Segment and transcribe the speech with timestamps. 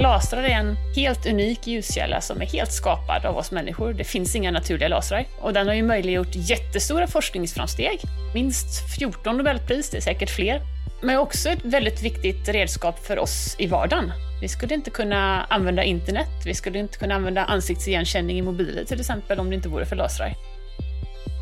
[0.00, 3.92] Lasrar är en helt unik ljuskälla som är helt skapad av oss människor.
[3.92, 5.24] Det finns inga naturliga lasrar.
[5.40, 8.00] Och den har ju möjliggjort jättestora forskningsframsteg.
[8.34, 10.60] Minst 14 Nobelpris, det är säkert fler.
[11.02, 14.12] Men också ett väldigt viktigt redskap för oss i vardagen.
[14.40, 19.00] Vi skulle inte kunna använda internet, vi skulle inte kunna använda ansiktsigenkänning i mobiler till
[19.00, 20.34] exempel om det inte vore för lasrar.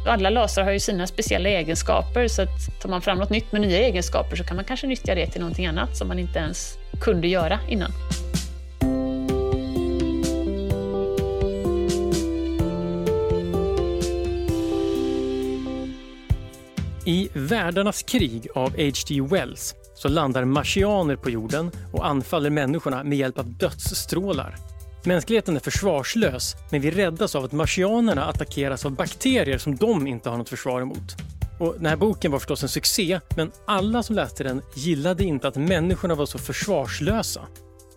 [0.08, 3.60] Alla lasrar har ju sina speciella egenskaper så att tar man fram något nytt med
[3.60, 6.78] nya egenskaper så kan man kanske nyttja det till någonting annat som man inte ens
[7.00, 7.92] kunde göra innan.
[17.08, 19.20] I Världarnas krig av H.G.
[19.20, 24.56] Wells så landar marsianer på jorden och anfaller människorna med hjälp av dödsstrålar.
[25.04, 30.30] Mänskligheten är försvarslös, men vi räddas av att marsianerna attackeras av bakterier som de inte
[30.30, 31.16] har något försvar emot.
[31.60, 35.48] Och den här boken var förstås en succé, men alla som läste den gillade inte
[35.48, 37.40] att människorna var så försvarslösa.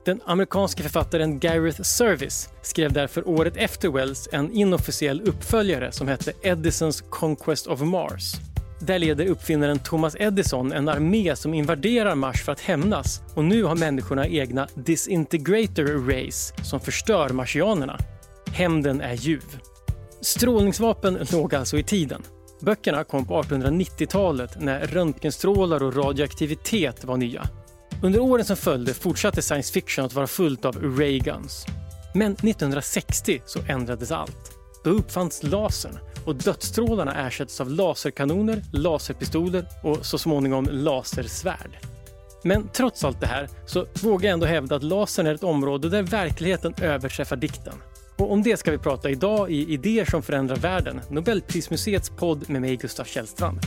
[0.06, 6.34] Den amerikanske författaren Gareth Service skrev därför året efter Wells en inofficiell uppföljare som hette
[6.42, 8.36] Edisons Conquest of Mars.
[8.80, 13.64] Där leder uppfinnaren Thomas Edison en armé som invaderar Mars för att hämnas och nu
[13.64, 17.98] har människorna egna Disintegrator Rays som förstör marsianerna.
[18.54, 19.60] Hämnden är ljuv.
[20.22, 22.24] Strålningsvapen låg alltså i tiden.
[22.62, 27.48] Böckerna kom på 1890-talet när röntgenstrålar och radioaktivitet var nya.
[28.04, 31.66] Under åren som följde fortsatte science fiction att vara fullt av Ray-guns.
[32.16, 34.59] Men 1960 så ändrades allt.
[34.84, 41.78] Då uppfanns lasern och dödsstrålarna ersätts av laserkanoner, laserpistoler och så småningom lasersvärd.
[42.44, 45.90] Men trots allt det här så vågar jag ändå hävda att lasern är ett område
[45.90, 47.74] där verkligheten överträffar dikten.
[48.18, 52.62] Och om det ska vi prata idag i Idéer som förändrar världen, Nobelprismuseets podd med
[52.62, 53.60] mig Gustav Källstrand.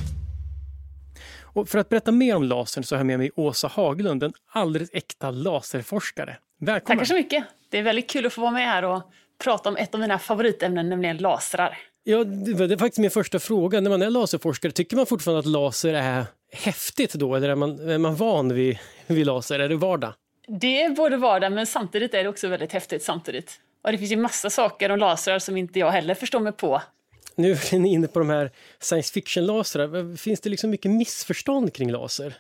[1.41, 4.33] Och för att berätta mer om lasern så har jag med mig Åsa Haglund, en
[4.53, 6.37] alldeles äkta laserforskare.
[6.61, 6.99] Välkommen!
[6.99, 7.45] Tackar så mycket!
[7.71, 9.03] Det är väldigt kul att få vara med här och
[9.45, 11.79] prata om ett av mina favoritämnen, nämligen lasrar.
[12.05, 13.81] Ja, det det faktiskt min första fråga.
[13.81, 17.35] När man är laserforskare, tycker man fortfarande att laser är häftigt då?
[17.35, 19.59] Eller är man, är man van vid, vid laser?
[19.59, 20.15] Är det vardag?
[20.61, 23.61] Det är både vardag, men samtidigt är det också väldigt häftigt samtidigt.
[23.85, 26.83] Och det finns ju massa saker om lasrar som inte jag heller förstår mig på.
[27.35, 30.17] Nu är ni inne på de här science fiction-lasrar.
[30.17, 32.35] Finns det liksom mycket missförstånd kring laser?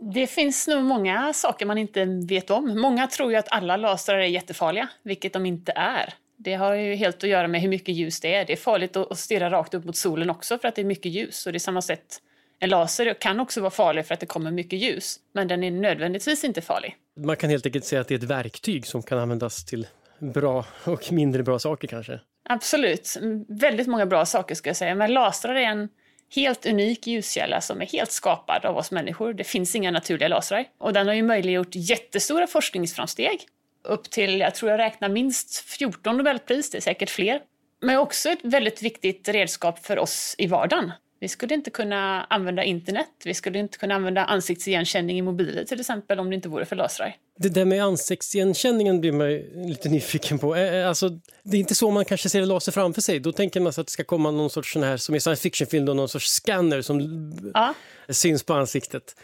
[0.00, 2.80] Det finns nog många saker man inte vet om.
[2.80, 6.14] Många tror ju att alla lasrar är jättefarliga, vilket de inte är.
[6.40, 8.44] Det har ju helt att göra med hur mycket ljus det är.
[8.44, 11.12] Det är farligt att stirra rakt upp mot solen också för att det är mycket
[11.12, 11.46] ljus.
[11.46, 12.18] Och det är samma sätt.
[12.60, 15.70] En laser kan också vara farlig för att det kommer mycket ljus, men den är
[15.70, 16.96] nödvändigtvis inte farlig.
[17.16, 19.86] Man kan helt enkelt säga att det är ett verktyg som kan användas till
[20.18, 22.20] bra och mindre bra saker kanske?
[22.48, 23.16] Absolut.
[23.48, 24.94] Väldigt många bra saker ska jag säga.
[24.94, 25.88] Men lasrar är en
[26.34, 29.32] helt unik ljuskälla som är helt skapad av oss människor.
[29.32, 30.64] Det finns inga naturliga lasrar.
[30.78, 33.46] Och den har ju möjliggjort jättestora forskningsframsteg
[33.88, 37.40] upp till, jag tror jag räknar minst 14 Nobelpris, det är säkert fler.
[37.80, 40.92] Men också ett väldigt viktigt redskap för oss i vardagen.
[41.20, 45.80] Vi skulle inte kunna använda internet, vi skulle inte kunna använda ansiktsigenkänning i mobiler till
[45.80, 47.16] exempel om det inte vore för lasrar.
[47.38, 49.28] Det där med ansiktsigenkänningen blir man
[49.68, 50.54] lite nyfiken på.
[50.54, 51.08] Alltså,
[51.42, 53.20] det är inte så man kanske ser laser framför sig.
[53.20, 55.42] Då tänker man sig att det ska komma någon sorts sån här, som i science
[55.42, 57.74] fiction-film, någon sorts scanner som ja.
[58.08, 59.14] syns på ansiktet.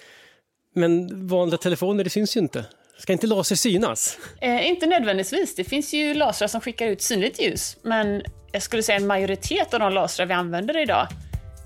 [0.74, 2.64] Men vanliga telefoner, det syns ju inte.
[2.98, 4.18] Ska inte laser synas?
[4.40, 5.54] Eh, inte nödvändigtvis.
[5.54, 7.76] Det finns ju lasrar som skickar ut synligt ljus.
[7.82, 8.22] Men
[8.52, 11.08] jag skulle säga en majoritet av de lasrar vi använder idag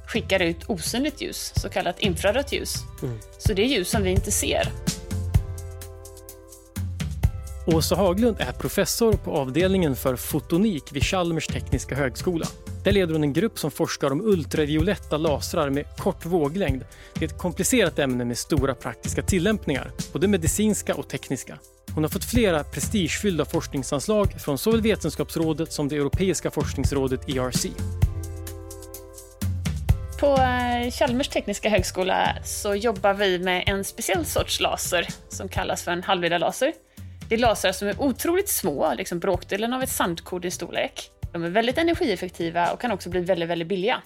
[0.09, 2.75] skickar ut osynligt ljus, så kallat infrarött ljus.
[3.03, 3.19] Mm.
[3.39, 4.73] Så det är ljus som vi inte ser.
[7.67, 12.47] Åsa Haglund är professor på avdelningen för fotonik vid Chalmers tekniska högskola.
[12.85, 16.85] Där leder hon en grupp som forskar om ultravioletta lasrar med kort våglängd.
[17.15, 21.59] Det är ett komplicerat ämne med stora praktiska tillämpningar, både medicinska och tekniska.
[21.95, 27.67] Hon har fått flera prestigefyllda forskningsanslag från såväl Vetenskapsrådet som det europeiska forskningsrådet ERC.
[30.21, 35.83] På eh, Chalmers tekniska högskola så jobbar vi med en speciell sorts laser som kallas
[35.83, 36.73] för en halvledarlaser.
[37.29, 41.11] Det är lasrar som är otroligt små, liksom bråkdelen av ett sandkorn i storlek.
[41.33, 44.03] De är väldigt energieffektiva och kan också bli väldigt, väldigt billiga.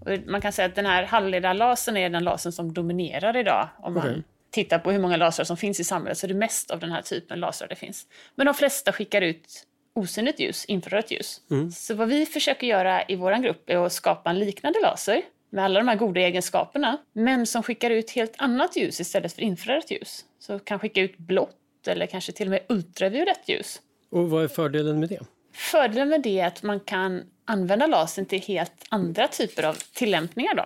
[0.00, 3.68] Och man kan säga att den här halvledarlasern är den lasern som dominerar idag.
[3.78, 4.22] Om man okay.
[4.50, 6.92] tittar på hur många lasrar som finns i samhället så är det mest av den
[6.92, 8.06] här typen lasrar det finns.
[8.34, 11.40] Men de flesta skickar ut osynligt ljus, infrarött ljus.
[11.50, 11.70] Mm.
[11.70, 15.64] Så vad vi försöker göra i vår grupp är att skapa en liknande laser med
[15.64, 19.90] alla de här goda egenskaperna, men som skickar ut helt annat ljus istället för infrarött
[19.90, 20.24] ljus.
[20.38, 21.54] Så kan skicka ut blått
[21.86, 23.80] eller kanske till och med ultraviolett ljus.
[24.10, 25.20] Och vad är fördelen med det?
[25.58, 30.54] Fördelen med det är att man kan använda lasern till helt andra typer av tillämpningar.
[30.54, 30.64] Då.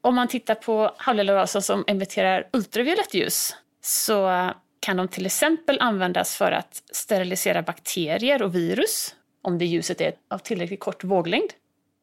[0.00, 4.50] Om man tittar på halvledarlasern som emitterar ultraviolett ljus så
[4.80, 10.14] kan de till exempel användas för att sterilisera bakterier och virus om det ljuset är
[10.30, 11.50] av tillräckligt kort våglängd.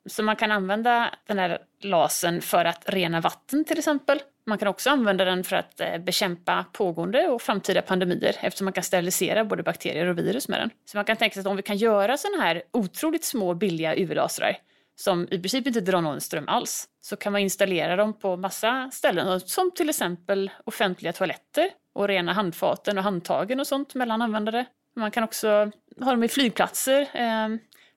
[0.06, 4.20] Så man kan använda den här lasern för att rena vatten till exempel.
[4.50, 8.74] Man kan också använda den för att eh, bekämpa pågående och framtida pandemier eftersom man
[8.74, 10.70] kan sterilisera både bakterier och virus med den.
[10.86, 13.96] Så man kan tänka sig att om vi kan göra sådana här otroligt små billiga
[13.96, 14.58] UV-lasrar
[14.96, 18.90] som i princip inte drar någon ström alls, så kan man installera dem på massa
[18.94, 24.66] ställen, som till exempel offentliga toaletter och rena handfaten och handtagen och sånt mellan användare.
[24.96, 25.72] Man kan också
[26.02, 27.02] ha dem i flygplatser.
[27.14, 27.48] Eh,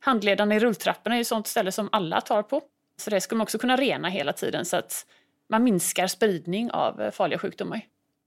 [0.00, 2.62] handledarna i rulltrapporna är ju sånt ställe som alla tar på.
[2.96, 5.06] Så det ska man också kunna rena hela tiden så att
[5.52, 7.80] man minskar spridning av eh, farliga sjukdomar.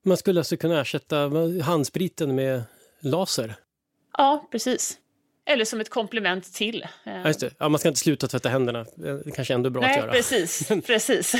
[0.05, 1.31] Man skulle alltså kunna ersätta
[1.63, 2.63] handspriten med
[3.01, 3.55] laser?
[4.17, 4.97] Ja, precis.
[5.45, 6.83] Eller som ett komplement till.
[6.83, 7.51] Eh, ja, just det.
[7.59, 8.85] Ja, man ska inte sluta tvätta händerna.
[8.95, 10.11] Det kanske ändå är bra Nej, att göra.
[10.11, 11.35] Precis, precis.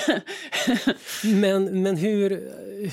[1.24, 2.30] men men hur,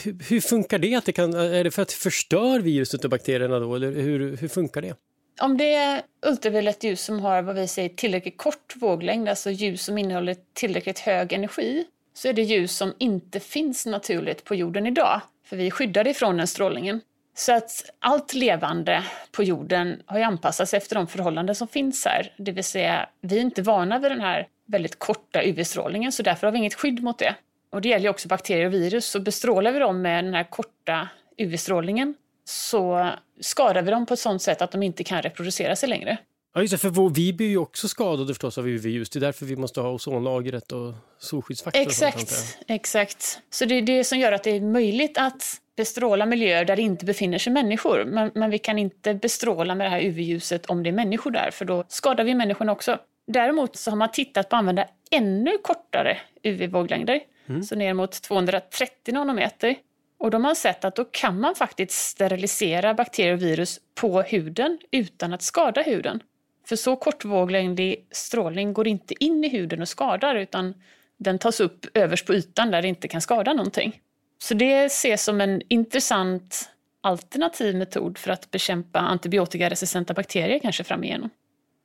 [0.05, 0.95] hur, hur, funkar det?
[0.95, 3.75] Att det kan, är det för att det förstör viruset och bakterierna då?
[3.75, 4.95] Eller hur, hur funkar det?
[5.41, 9.85] Om det är ultraviolett ljus som har vad vi säger tillräckligt kort våglängd, alltså ljus
[9.85, 14.87] som innehåller tillräckligt hög energi, så är det ljus som inte finns naturligt på jorden
[14.87, 15.21] idag.
[15.45, 17.01] För vi är skyddade ifrån den strålningen.
[17.35, 22.35] Så att allt levande på jorden har ju anpassats efter de förhållanden som finns här.
[22.37, 26.47] Det vill säga, vi är inte vana vid den här väldigt korta UV-strålningen så därför
[26.47, 27.35] har vi inget skydd mot det.
[27.71, 29.07] Och det gäller ju också bakterier och virus.
[29.07, 32.15] Så bestrålar vi dem med den här korta UV-strålningen
[32.45, 33.11] så
[33.41, 36.19] skadar vi dem på ett sådant sätt att de inte kan reproducera sig längre.
[36.55, 39.11] Ja, just det, för vi blir ju också skadade förstås av UV-ljus.
[39.11, 41.83] Det är därför vi måste ha ozonlagret och solskyddsfaktor.
[41.83, 43.41] Exakt, sånt, exakt.
[43.51, 46.83] Så det är det som gör att det är möjligt att bestråla miljöer där det
[46.83, 48.05] inte befinner sig människor.
[48.05, 51.51] Men, men vi kan inte bestråla med det här UV-ljuset om det är människor där,
[51.51, 52.99] för då skadar vi människorna också.
[53.27, 57.63] Däremot så har man tittat på att använda ännu kortare UV-våglängder, mm.
[57.63, 59.77] så ner mot 230 nanometer.
[60.19, 64.79] Och de har sett att då kan man faktiskt sterilisera bakterier och virus på huden
[64.91, 66.21] utan att skada huden.
[66.67, 70.75] För så kortvåglängdig strålning går inte in i huden och skadar utan
[71.17, 74.01] den tas upp överst på ytan där det inte kan skada någonting.
[74.43, 76.71] Så det ses som en intressant
[77.01, 81.31] alternativ metod för att bekämpa antibiotikaresistenta bakterier kanske framigenom.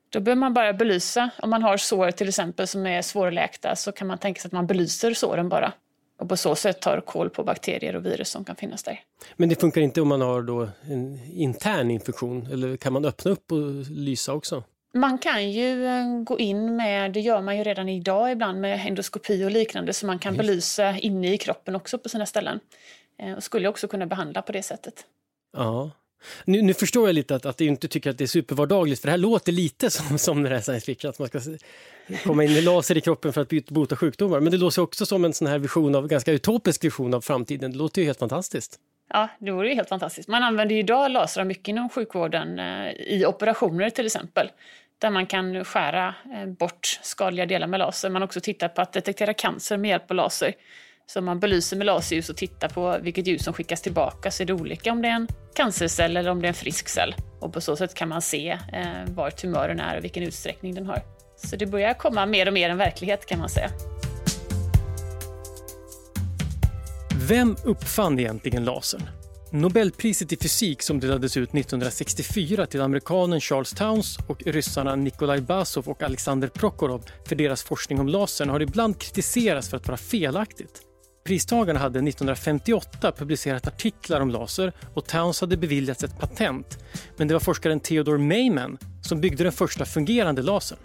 [0.10, 3.92] Då behöver man bara belysa, om man har sår till exempel som är svårläkta så
[3.92, 5.74] kan man tänka sig att man belyser såren bara
[6.18, 9.00] och på så sätt tar koll på bakterier och virus som kan finnas där.
[9.36, 13.32] Men det funkar inte om man har då en intern infektion eller kan man öppna
[13.32, 14.64] upp och lysa också?
[14.94, 18.88] Man kan ju eh, gå in med, det gör man ju redan idag ibland med
[18.88, 20.48] endoskopi och liknande, så man kan Just.
[20.48, 22.60] belysa inne i kroppen också på sina ställen.
[23.20, 25.06] Eh, och skulle också kunna behandla på det sättet.
[25.58, 25.92] Ja.
[26.46, 29.08] Nu, nu förstår jag lite att, att du inte tycker att det är supervardagligt, för
[29.08, 31.40] det här låter lite som, som den här science fiction, att man ska
[32.24, 34.40] komma in med laser i kroppen för att bota sjukdomar.
[34.40, 37.72] Men det låter också som en sån här vision av, ganska utopisk vision av framtiden.
[37.72, 38.80] Det låter ju helt fantastiskt.
[39.10, 40.28] Ja, det vore ju helt fantastiskt.
[40.28, 44.52] Man använder ju idag lasrar mycket inom sjukvården, eh, i operationer till exempel,
[45.00, 48.10] där man kan skära eh, bort skadliga delar med laser.
[48.10, 50.54] Man har också tittat på att detektera cancer med hjälp av laser.
[51.10, 54.44] Så om man belyser med laserljus och tittar på vilket ljus som skickas tillbaka så
[54.44, 57.16] är det olika om det är en cancercell eller om det är en frisk cell.
[57.40, 60.86] Och på så sätt kan man se eh, var tumören är och vilken utsträckning den
[60.86, 61.02] har.
[61.36, 63.70] Så det börjar komma mer och mer en verklighet kan man säga.
[67.28, 69.02] Vem uppfann egentligen lasern?
[69.52, 75.88] Nobelpriset i fysik som delades ut 1964 till amerikanen Charles Towns och ryssarna Nikolaj Basov
[75.88, 80.87] och Alexander Prokhorov för deras forskning om lasern har ibland kritiserats för att vara felaktigt.
[81.28, 86.78] Pristagarna hade 1958 publicerat artiklar om laser och Towns hade beviljats ett patent.
[87.18, 90.78] Men det var forskaren Theodore Mayman som byggde den första fungerande lasern.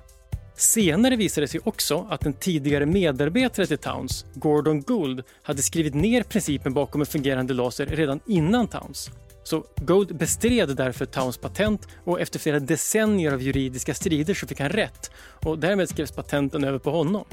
[0.57, 5.95] Senare visade det sig också att en tidigare medarbetare till Towns, Gordon Gould, hade skrivit
[5.95, 9.11] ner principen bakom en fungerande laser redan innan Towns.
[9.45, 14.61] Så Gould bestred därför Towns patent och efter flera decennier av juridiska strider så fick
[14.61, 15.11] han rätt
[15.45, 17.25] och därmed skrevs patenten över på honom.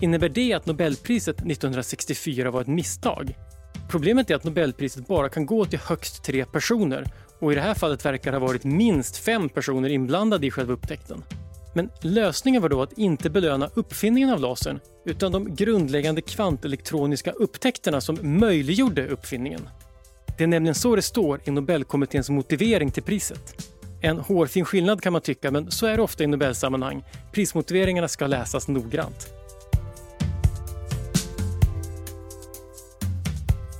[0.00, 3.34] Innebär det att Nobelpriset 1964 var ett misstag?
[3.90, 7.04] Problemet är att Nobelpriset bara kan gå till högst tre personer
[7.38, 10.72] och i det här fallet verkar det ha varit minst fem personer inblandade i själva
[10.72, 11.22] upptäckten.
[11.74, 18.00] Men lösningen var då att inte belöna uppfinningen av lasern utan de grundläggande kvantelektroniska upptäckterna
[18.00, 19.68] som möjliggjorde uppfinningen.
[20.38, 23.70] Det är nämligen så det står i Nobelkommitténs motivering till priset.
[24.00, 27.04] En hårfin skillnad kan man tycka, men så är det ofta i Nobelsammanhang.
[27.32, 29.39] Prismotiveringarna ska läsas noggrant.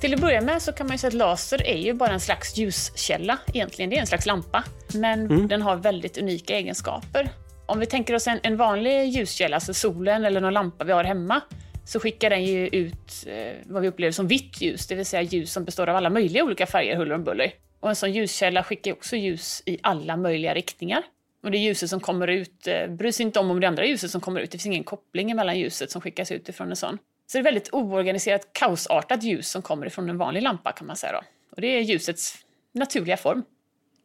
[0.01, 2.57] Till att börja med så kan man säga att laser är ju bara en slags
[2.57, 3.89] ljuskälla egentligen.
[3.89, 4.63] Det är en slags lampa.
[4.93, 5.47] Men mm.
[5.47, 7.29] den har väldigt unika egenskaper.
[7.65, 11.03] Om vi tänker oss en, en vanlig ljuskälla, alltså solen eller någon lampa vi har
[11.03, 11.41] hemma,
[11.85, 15.21] så skickar den ju ut eh, vad vi upplever som vitt ljus, det vill säga
[15.21, 17.53] ljus som består av alla möjliga olika färger, huller om buller.
[17.79, 21.03] Och en sån ljuskälla skickar också ljus i alla möjliga riktningar.
[21.43, 24.11] Och det ljuset som kommer ut eh, bryr sig inte om om det andra ljuset
[24.11, 24.51] som kommer ut.
[24.51, 26.97] Det finns ingen koppling mellan ljuset som skickas ut ifrån en sån.
[27.31, 30.95] Så det är väldigt oorganiserat, kaosartat ljus som kommer ifrån en vanlig lampa kan man
[30.95, 31.21] säga då.
[31.51, 32.37] Och det är ljusets
[32.71, 33.43] naturliga form.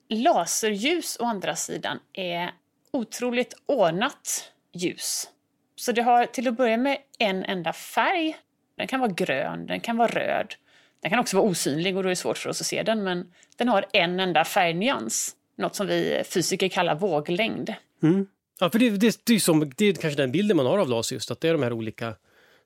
[0.09, 2.51] Laserljus å andra sidan är
[2.93, 5.29] otroligt ordnat ljus.
[5.77, 8.37] Så det har till att börja med en enda färg.
[8.77, 10.55] Den kan vara grön, den kan vara röd.
[11.01, 13.05] Den kan också vara osynlig och då är det svårt för oss att se den,
[13.05, 15.37] men den har en enda färgnyans.
[15.59, 17.75] Något som vi fysiker kallar våglängd.
[18.03, 18.27] Mm.
[18.61, 20.89] Ja, för det, det, det, är som, det är kanske den bilden man har av
[20.89, 22.15] laser, just att det är de här olika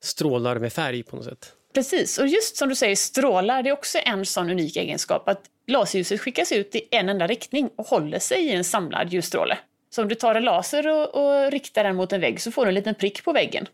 [0.01, 1.53] strålar med färg på något sätt.
[1.75, 5.43] Precis, och just som du säger, strålar, det är också en sån unik egenskap att
[5.67, 9.59] laserljuset skickas ut i en enda riktning och håller sig i en samlad ljusstråle.
[9.91, 12.65] Så om du tar en laser och, och riktar den mot en vägg så får
[12.65, 13.67] du en liten prick på väggen.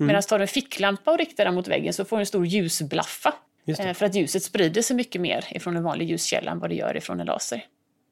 [0.00, 0.06] Mm.
[0.06, 2.46] Medan tar du en ficklampa och riktar den mot väggen så får du en stor
[2.46, 3.34] ljusblaffa.
[3.78, 6.76] Eh, för att ljuset sprider sig mycket mer ifrån en vanlig ljuskälla än vad det
[6.76, 7.64] gör ifrån en laser.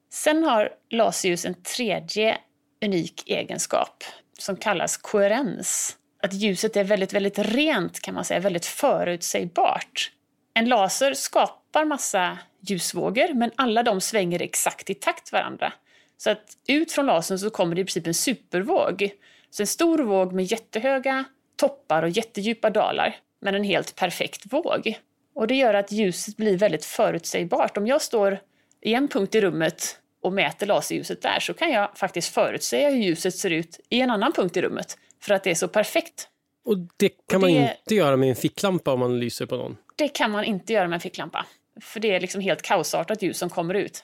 [0.09, 2.37] Sen har laserljus en tredje
[2.85, 4.03] unik egenskap
[4.39, 5.96] som kallas koherens.
[6.19, 10.11] Att ljuset är väldigt, väldigt rent kan man säga, väldigt förutsägbart.
[10.53, 15.73] En laser skapar massa ljusvågor men alla de svänger exakt i takt varandra.
[16.17, 19.09] Så att ut från lasern så kommer det i princip en supervåg.
[19.49, 21.23] Så en stor våg med jättehöga
[21.55, 24.99] toppar och jättedjupa dalar, men en helt perfekt våg.
[25.35, 27.77] Och det gör att ljuset blir väldigt förutsägbart.
[27.77, 28.39] Om jag står
[28.81, 32.97] i en punkt i rummet och mäter laserljuset där så kan jag faktiskt förutsäga hur
[32.97, 36.29] ljuset ser ut i en annan punkt i rummet för att det är så perfekt.
[36.65, 39.57] Och det kan och det, man inte göra med en ficklampa om man lyser på
[39.57, 39.77] någon?
[39.95, 41.45] Det kan man inte göra med en ficklampa.
[41.81, 44.03] För det är liksom helt kaosartat ljus som kommer ut.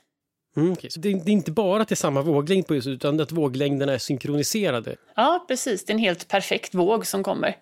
[0.56, 0.90] Mm, okay.
[0.90, 3.32] Så det, det, är inte bara att det är samma våglängd på ljuset utan att
[3.32, 4.96] våglängderna är synkroniserade?
[5.16, 5.86] Ja, precis.
[5.86, 7.58] Det är en helt perfekt våg som kommer.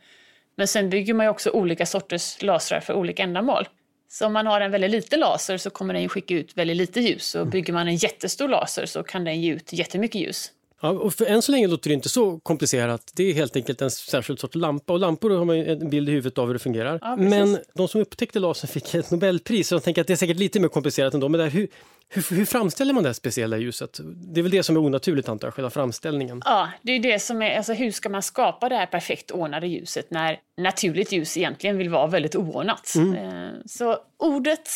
[0.56, 3.68] Men sen bygger man också olika sorters lasrar för olika ändamål.
[4.10, 7.00] Så om man har en väldigt liten laser så kommer den skicka ut väldigt lite
[7.00, 7.36] ljus.
[7.36, 10.52] Och bygger man en jättestor laser så kan den ge ut jättemycket ljus.
[10.82, 13.12] Ja, och för än så länge låter det inte så komplicerat.
[13.16, 16.12] Det är helt enkelt en särskild sorts lampa och lampor har man en bild i
[16.12, 17.00] huvudet av hur det fungerar.
[17.02, 20.18] Ja, men de som upptäckte lasern fick ett Nobelpris så jag tänker att det är
[20.18, 21.30] säkert lite mer komplicerat ändå.
[21.30, 21.68] Men där, hur,
[22.10, 24.00] hur, hur, framställer man det här speciella ljuset?
[24.04, 26.42] Det är väl det som är onaturligt antar jag, själva framställningen?
[26.46, 29.68] Ja, det är det som är, alltså hur ska man skapa det här perfekt ordnade
[29.68, 32.94] ljuset när naturligt ljus egentligen vill vara väldigt oordnat?
[32.96, 33.16] Mm.
[33.16, 34.70] Eh, så ordet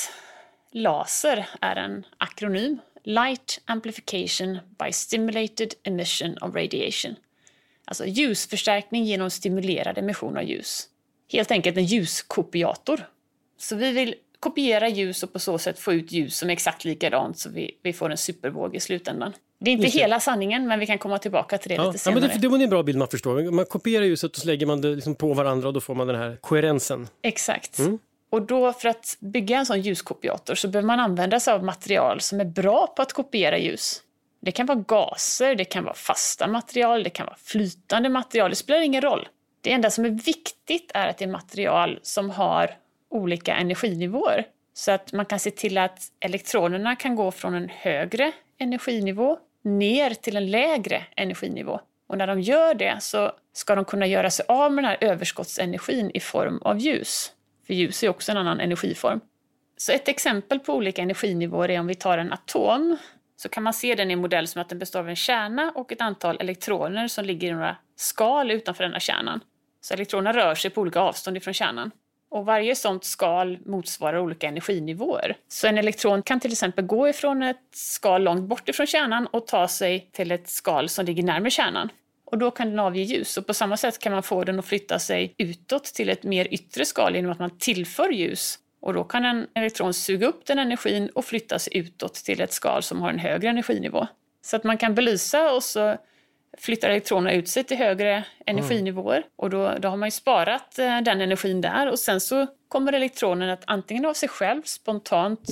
[0.72, 7.16] laser är en akronym Light Amplification by Stimulated Emission of Radiation.
[7.86, 10.90] Alltså ljusförstärkning genom stimulerad emission av ljus.
[11.32, 13.08] Helt enkelt en ljuskopiator.
[13.58, 16.86] Så vi vill kopiera ljus och på så sätt få ut ljus som är exakt
[16.86, 19.34] likadant så vi, vi får en supervåg i slutändan.
[19.60, 22.20] Det är inte hela sanningen, men vi kan komma tillbaka till det ja, lite senare.
[22.20, 23.52] Ja, men det, det var en bra bild man förstår.
[23.52, 26.08] Man kopierar ljuset och så lägger man det liksom på varandra och då får man
[26.08, 27.08] den här koherensen.
[27.22, 27.80] Exakt.
[27.80, 28.00] Mm.
[28.36, 32.22] Och då för att bygga en sån ljuskopiator så behöver man använda sig av material
[32.22, 34.02] som är bra på att kopiera ljus.
[34.42, 38.56] Det kan vara gaser, det kan vara fasta material, det kan vara flytande material, det
[38.56, 39.28] spelar ingen roll.
[39.62, 42.78] Det enda som är viktigt är att det är material som har
[43.10, 44.46] olika energinivåer.
[44.74, 50.10] Så att man kan se till att elektronerna kan gå från en högre energinivå ner
[50.10, 51.80] till en lägre energinivå.
[52.08, 54.98] Och när de gör det så ska de kunna göra sig av med den här
[55.02, 57.32] överskottsenergin i form av ljus.
[57.68, 59.20] För ljus är också en annan energiform.
[59.78, 62.98] Så ett exempel på olika energinivåer är om vi tar en atom
[63.38, 65.72] så kan man se den i en modell som att den består av en kärna
[65.76, 69.40] och ett antal elektroner som ligger i några skal utanför denna kärnan.
[69.82, 71.92] Så elektronerna rör sig på olika avstånd ifrån kärnan.
[72.30, 75.38] Och varje sånt skal motsvarar olika energinivåer.
[75.48, 79.48] Så en elektron kan till exempel gå ifrån ett skal långt bort ifrån kärnan och
[79.48, 81.90] ta sig till ett skal som ligger närmare kärnan
[82.26, 83.38] och då kan den avge ljus.
[83.38, 86.48] Och på samma sätt kan man få den att flytta sig utåt till ett mer
[86.52, 88.60] yttre skal genom att man tillför ljus.
[88.82, 92.54] Och då kan en elektron suga upp den energin och flytta sig utåt till ett
[92.54, 94.08] skal som har en högre energinivå.
[94.42, 95.98] Så att man kan belysa och så
[96.58, 99.18] flyttar elektronerna ut sig till högre energinivåer.
[99.18, 99.30] Mm.
[99.36, 102.94] Och då, då har man ju sparat eh, den energin där och sen så kommer
[102.94, 105.50] elektronen att antingen av sig själv spontant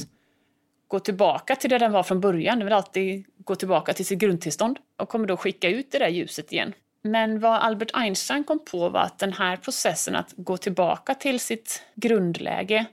[0.93, 2.59] gå tillbaka till det den var från början.
[2.59, 6.07] Den vill alltid gå tillbaka till sitt grundtillstånd och kommer då skicka ut det där
[6.07, 6.73] ljuset igen.
[7.01, 11.39] Men vad Albert Einstein kom på var att den här processen att gå tillbaka till
[11.39, 12.85] sitt grundläge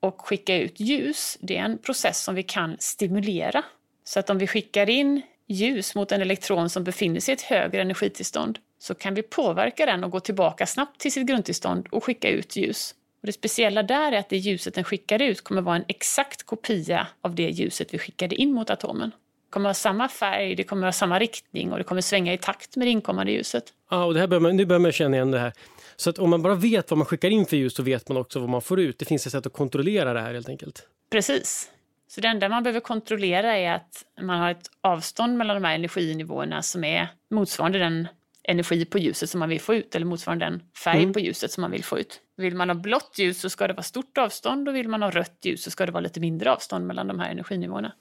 [0.00, 3.64] och skicka ut ljus, det är en process som vi kan stimulera.
[4.04, 7.42] Så att om vi skickar in ljus mot en elektron som befinner sig i ett
[7.42, 12.04] högre energitillstånd så kan vi påverka den och gå tillbaka snabbt till sitt grundtillstånd och
[12.04, 12.94] skicka ut ljus.
[13.22, 16.42] Och det speciella där är att det ljuset den skickar ut kommer vara en exakt
[16.42, 19.10] kopia av det ljuset vi skickade in mot atomen.
[19.10, 22.38] Det kommer ha samma färg, det kommer ha samma riktning och det kommer svänga i
[22.38, 23.64] takt med det inkommande ljuset.
[23.90, 25.52] Ja, och det här börjar man, nu börjar man känna igen det här.
[25.96, 28.18] Så att om man bara vet vad man skickar in för ljus så vet man
[28.18, 28.98] också vad man får ut.
[28.98, 30.86] Det finns ett sätt att kontrollera det här helt enkelt.
[31.10, 31.70] Precis.
[32.08, 35.74] Så det enda man behöver kontrollera är att man har ett avstånd mellan de här
[35.74, 38.08] energinivåerna som är motsvarande den
[38.44, 41.12] energi på ljuset som man vill få ut eller motsvarande den färg mm.
[41.12, 42.20] på ljuset som man vill få ut.
[42.36, 45.10] Vill man ha blått ljus så ska det vara stort avstånd och vill man ha
[45.10, 47.92] rött ljus så ska det vara lite mindre avstånd mellan de här energinivåerna.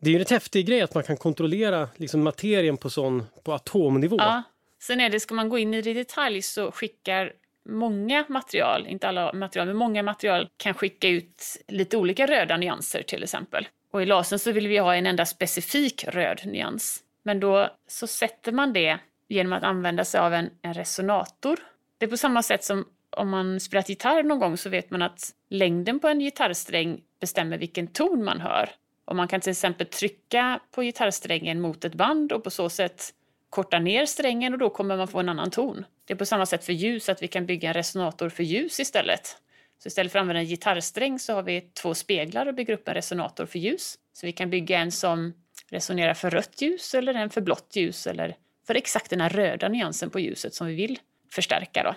[0.00, 3.52] Det är ju en häftig grej att man kan kontrollera liksom materien på, sån, på
[3.52, 4.16] atomnivå.
[4.18, 4.42] Ja.
[4.82, 7.32] Sen är det, ska man gå in i det i detalj så skickar
[7.68, 13.02] många material, inte alla material, men många material kan skicka ut lite olika röda nyanser
[13.02, 13.68] till exempel.
[13.92, 17.00] Och i lasern så vill vi ha en enda specifik röd nyans.
[17.22, 18.98] Men då så sätter man det
[19.34, 21.58] genom att använda sig av en, en resonator.
[21.98, 25.02] Det är på samma sätt som om man spelat gitarr någon gång så vet man
[25.02, 28.70] att längden på en gitarrsträng bestämmer vilken ton man hör.
[29.04, 33.14] Och man kan till exempel trycka på gitarrsträngen mot ett band och på så sätt
[33.50, 35.84] korta ner strängen och då kommer man få en annan ton.
[36.04, 38.80] Det är på samma sätt för ljus, att vi kan bygga en resonator för ljus
[38.80, 39.36] istället.
[39.78, 42.88] Så istället för att använda en gitarrsträng så har vi två speglar och bygger upp
[42.88, 43.98] en resonator för ljus.
[44.12, 45.32] Så vi kan bygga en som
[45.70, 48.36] resonerar för rött ljus eller en för blått ljus eller
[48.66, 50.98] för exakt den här röda nyansen på ljuset som vi vill
[51.32, 51.82] förstärka.
[51.82, 51.94] Då.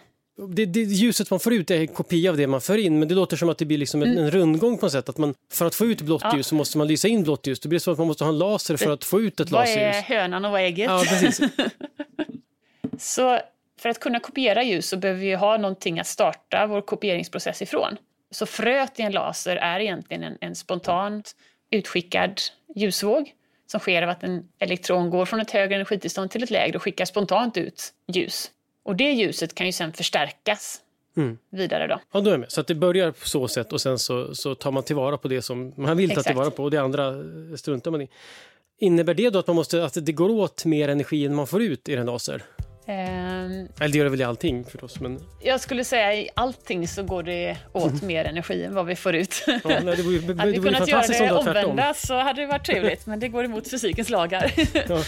[0.47, 3.07] Det, det, ljuset man får ut är en kopia av det man för in, men
[3.07, 4.23] det låter som att det blir liksom en, mm.
[4.23, 5.09] en rundgång på något sätt.
[5.09, 6.37] Att man, för att få ut blått ja.
[6.37, 7.59] ljus så måste man lysa in blått ljus.
[7.59, 9.95] Det blir så att man måste ha en laser för att få ut ett laserljus.
[10.09, 10.89] Vad är hönan och vad är ägget?
[10.89, 11.41] Ja, precis.
[12.99, 13.39] så
[13.79, 17.97] för att kunna kopiera ljus så behöver vi ha någonting att starta vår kopieringsprocess ifrån.
[18.31, 21.35] Så fröet i en laser är egentligen en, en spontant
[21.71, 22.41] utskickad
[22.75, 23.33] ljusvåg
[23.67, 26.83] som sker av att en elektron går från ett högre energitillstånd till ett lägre och
[26.83, 28.51] skickar spontant ut ljus.
[28.83, 30.81] Och det ljuset kan ju sen förstärkas
[31.17, 31.37] mm.
[31.49, 31.87] vidare.
[31.87, 31.99] Då.
[32.11, 32.51] Ja, då är med.
[32.51, 35.27] Så att det börjar på så sätt och sen så, så tar man tillvara på
[35.27, 37.13] det som man vill ta tillvara på och det andra
[37.57, 38.09] struntar man i.
[38.79, 41.61] Innebär det då att, man måste, att det går åt mer energi än man får
[41.61, 42.43] ut i en laser?
[42.89, 44.99] Um, Eller det gör det väl i allting förstås?
[44.99, 45.19] Men...
[45.39, 48.07] Jag skulle säga i allting så går det åt mm.
[48.07, 49.43] mer energi än vad vi får ut.
[49.47, 52.65] Ja, nej, det vore, det, hade vi kunnat göra det omvända så hade det varit
[52.65, 54.53] trevligt men det går emot fysikens lagar.
[54.87, 55.03] Ja.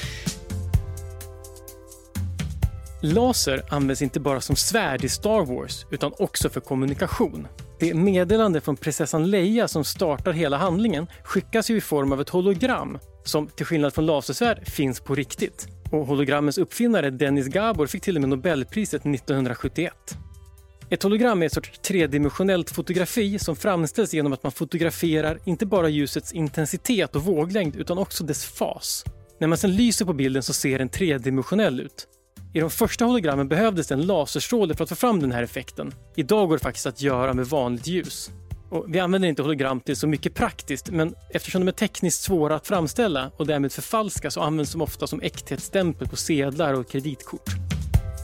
[3.01, 7.47] Laser används inte bara som svärd i Star Wars utan också för kommunikation.
[7.79, 12.29] Det meddelande från prinsessan Leia som startar hela handlingen skickas ju i form av ett
[12.29, 15.67] hologram som till skillnad från lasersvärd finns på riktigt.
[15.91, 19.93] Och hologrammens uppfinnare Dennis Gabor fick till och med Nobelpriset 1971.
[20.89, 25.89] Ett hologram är ett sorts tredimensionellt fotografi som framställs genom att man fotograferar inte bara
[25.89, 29.05] ljusets intensitet och våglängd utan också dess fas.
[29.39, 32.07] När man sen lyser på bilden så ser den tredimensionell ut.
[32.53, 35.93] I de första hologrammen behövdes en laserstråle för att få fram den här effekten.
[36.15, 38.31] Idag går det faktiskt att göra med vanligt ljus.
[38.69, 42.55] Och vi använder inte hologram till så mycket praktiskt, men eftersom de är tekniskt svåra
[42.55, 47.49] att framställa och därmed förfalska så används de ofta som äkthetsstämpel på sedlar och kreditkort.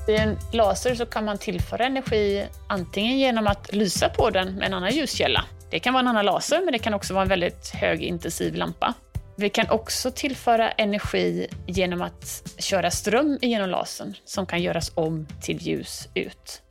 [0.08, 4.68] I en laser så kan man tillföra energi antingen genom att lysa på den med
[4.68, 5.46] en annan ljuskälla.
[5.72, 8.94] Det kan vara en annan laser, men det kan också vara en väldigt högintensiv lampa.
[9.38, 15.28] Vi kan också tillföra energi genom att köra ström genom lasern som kan göras om
[15.42, 16.62] till ljus ut.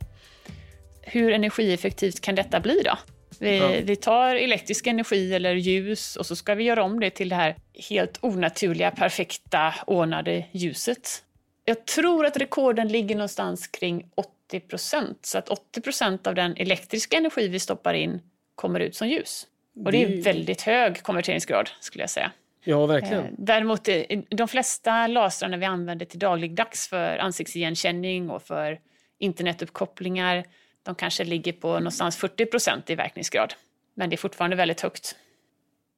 [1.01, 2.97] Hur energieffektivt kan detta bli då?
[3.39, 3.81] Vi, ja.
[3.83, 7.35] vi, tar elektrisk energi eller ljus och så ska vi göra om det till det
[7.35, 7.55] här
[7.89, 11.23] helt onaturliga, perfekta, ordnade ljuset.
[11.65, 16.57] Jag tror att rekorden ligger någonstans kring 80 procent, så att 80 procent av den
[16.57, 18.21] elektriska energi vi stoppar in
[18.55, 19.47] kommer ut som ljus.
[19.85, 22.31] Och det är väldigt hög konverteringsgrad skulle jag säga.
[22.63, 23.25] Ja, verkligen.
[23.25, 28.79] Eh, däremot eh, de flesta lasrarna vi använder till dagligdags för ansiktsigenkänning och för
[29.19, 30.45] internetuppkopplingar,
[30.85, 33.53] de kanske ligger på någonstans 40 procent i verkningsgrad.
[33.93, 35.15] Men det är fortfarande väldigt högt.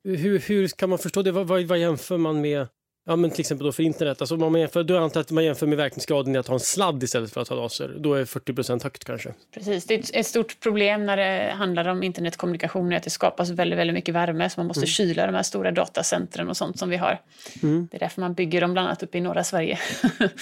[0.03, 1.31] Hur, hur kan man förstå det?
[1.31, 2.67] Vad, vad, vad jämför man med
[3.09, 4.21] Ja, men till exempel då för internet.
[4.21, 7.03] Alltså man jämför, då antar att man jämför med verkningsgraden i att ha en sladd
[7.03, 7.95] istället för att ha laser.
[7.99, 9.33] Då är 40% högt kanske.
[9.53, 9.85] Precis.
[9.85, 13.93] Det är ett stort problem när det handlar om internetkommunikation att det skapas väldigt, väldigt
[13.93, 14.87] mycket värme så man måste mm.
[14.87, 17.21] kyla de här stora datacentren och sånt som vi har.
[17.63, 17.87] Mm.
[17.91, 19.79] Det är därför man bygger dem bland annat uppe i norra Sverige.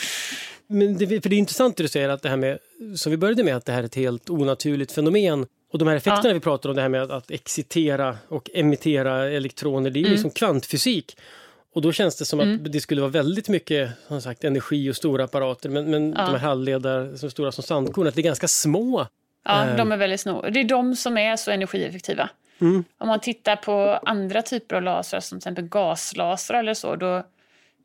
[0.68, 2.58] men det, för det är intressant det du säger att det här med,
[2.96, 5.46] som vi började med, att det här är ett helt onaturligt fenomen.
[5.72, 6.34] Och de här effekterna ja.
[6.34, 10.12] vi pratar om, det här med att excitera och emittera elektroner, det är ju mm.
[10.12, 11.18] liksom kvantfysik.
[11.76, 12.66] Och då känns det som mm.
[12.66, 15.70] att det skulle vara väldigt mycket som sagt, energi och stora apparater.
[15.70, 16.26] Men, men ja.
[16.26, 19.08] de här halvledare som stora som sandkorn, att det är ganska små.
[19.46, 19.76] Ja, eh.
[19.76, 20.42] de är väldigt små.
[20.42, 22.30] Det är de som är så energieffektiva.
[22.62, 22.84] Mm.
[22.98, 27.24] Om man tittar på andra typer av lasrar, som till exempel gaslasrar eller så, då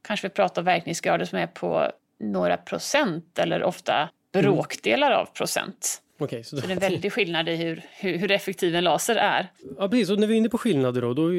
[0.03, 6.03] kanske vi pratar om verkningsgrader som är på några procent eller ofta bråkdelar av procent.
[6.19, 9.17] Okay, så, så, det är en väldig skillnad i hur, hur, hur effektiv en laser
[9.17, 9.47] är.
[9.79, 10.11] Ja, precis.
[10.11, 11.33] Och när vi är inne på skillnader då, då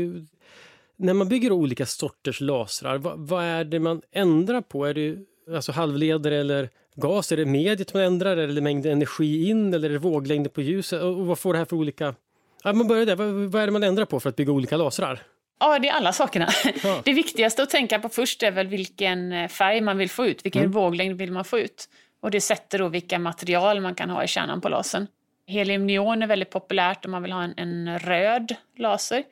[1.01, 4.85] när man bygger olika sorters lasrar, vad, vad, är det man ändrar på?
[4.85, 5.17] Är det
[5.55, 7.31] alltså halvledare eller gas?
[7.31, 8.37] Är det mediet man ändrar?
[8.37, 11.01] Är det mängden energi in eller är det våglängden på ljuset?
[11.01, 12.15] Och vad får det här för olika...
[12.63, 13.15] Ja, man börjar där.
[13.15, 15.21] Vad, vad är det man ändrar på för att bygga olika lasrar?
[15.59, 16.49] Ja, det är alla sakerna.
[16.83, 17.01] Ja.
[17.05, 20.45] Det viktigaste att tänka på först är väl vilken eh, färg man vill få ut,
[20.45, 20.71] vilken mm.
[20.71, 21.89] våglängd vill man få ut.
[22.21, 25.07] Och det sätter då vilka material man kan ha i kärnan på lasern.
[25.47, 29.23] Helium-neon är väldigt populärt om man vill ha en, en röd laser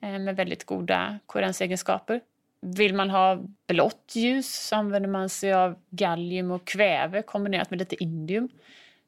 [0.00, 2.20] med väldigt goda koherensegenskaper.
[2.62, 7.78] Vill man ha blått ljus så använder man sig av gallium och kväve kombinerat med
[7.78, 8.48] lite indium.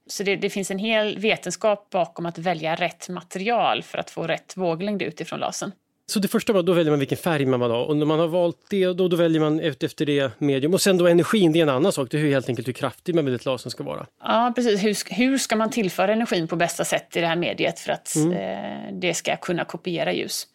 [0.06, 4.26] Så det, det, finns en hel vetenskap bakom att välja rätt material för att få
[4.26, 5.72] rätt våglängd utifrån lasern.
[6.06, 8.18] Så det första var då väljer man vilken färg man vill ha och när man
[8.18, 10.74] har valt det då, då väljer man efter det medium.
[10.74, 12.08] Och sen då energin, det är en annan sak.
[12.10, 14.06] Det är helt enkelt hur kraftig man vill att lasern ska vara.
[14.24, 14.84] Ja, precis.
[14.84, 18.14] Hur, hur ska man tillföra energin på bästa sätt i det här mediet för att
[18.16, 18.32] mm.
[18.32, 20.46] eh, det ska kunna kopiera ljus?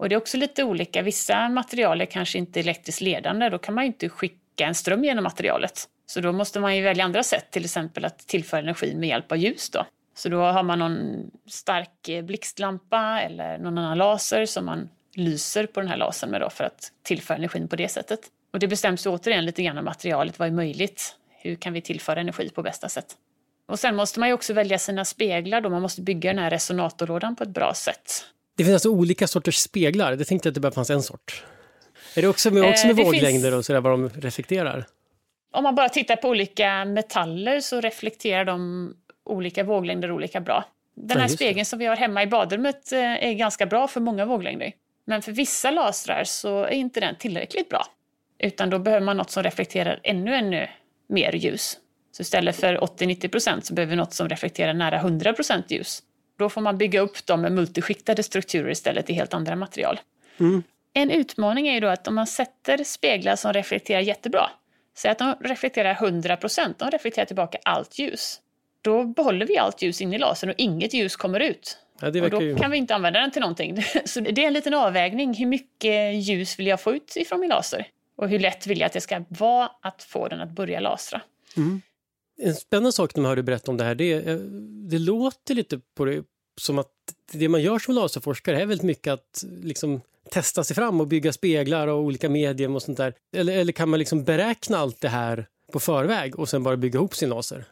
[0.00, 1.02] Och det är också lite olika.
[1.02, 3.48] Vissa material är kanske inte elektriskt ledande.
[3.48, 5.88] Då kan man inte skicka en ström genom materialet.
[6.06, 9.32] Så då måste man ju välja andra sätt, till exempel att tillföra energi med hjälp
[9.32, 9.70] av ljus.
[9.70, 9.86] Då.
[10.14, 15.80] Så då har man någon stark blixtlampa eller någon annan laser som man lyser på
[15.80, 18.20] den här lasern med då för att tillföra energin på det sättet.
[18.52, 20.38] Och det bestäms återigen lite grann av materialet.
[20.38, 21.16] Vad är möjligt?
[21.28, 23.16] Hur kan vi tillföra energi på bästa sätt?
[23.66, 25.70] Och sen måste man ju också välja sina speglar då.
[25.70, 28.24] Man måste bygga den här resonatorlådan på ett bra sätt.
[28.60, 30.16] Det finns alltså olika sorters speglar?
[30.16, 31.44] Det tänkte jag att det bara fanns en sort.
[32.14, 33.58] Är det också med, också med eh, våglängder finns...
[33.58, 34.86] och sådär vad de reflekterar?
[35.52, 38.94] Om man bara tittar på olika metaller så reflekterar de
[39.24, 40.64] olika våglängder olika bra.
[40.94, 44.00] Den här ja, spegeln som vi har hemma i badrummet eh, är ganska bra för
[44.00, 44.72] många våglängder.
[45.04, 47.86] Men för vissa lasrar så är inte den tillräckligt bra.
[48.38, 50.68] Utan då behöver man något som reflekterar ännu, ännu
[51.08, 51.78] mer ljus.
[52.12, 56.02] Så istället för 80-90% så behöver vi något som reflekterar nära 100% ljus.
[56.40, 60.00] Då får man bygga upp dem med multiskiktade strukturer istället i helt andra material.
[60.38, 60.62] Mm.
[60.92, 64.50] En utmaning är ju då att om man sätter speglar som reflekterar jättebra,
[64.96, 68.40] säg att de reflekterar 100%, de reflekterar tillbaka allt ljus.
[68.82, 71.78] Då behåller vi allt ljus in i lasern och inget ljus kommer ut.
[72.00, 72.56] Ja, och då ju...
[72.56, 73.82] kan vi inte använda den till någonting.
[74.04, 75.34] Så det är en liten avvägning.
[75.34, 77.86] Hur mycket ljus vill jag få ut ifrån min laser?
[78.16, 81.20] Och hur lätt vill jag att det ska vara att få den att börja lasra?
[81.56, 81.82] Mm.
[82.42, 84.36] En spännande sak när man hör dig berätta om det här, det, eh,
[84.90, 86.24] det låter lite på det
[86.60, 86.92] som att
[87.32, 90.00] det man gör som laserforskare är väldigt mycket att liksom
[90.30, 92.74] testa sig fram och bygga speglar och olika medier.
[92.74, 93.14] och sånt där.
[93.36, 96.98] Eller, eller kan man liksom beräkna allt det här på förväg och sen bara bygga
[96.98, 97.64] ihop sin laser?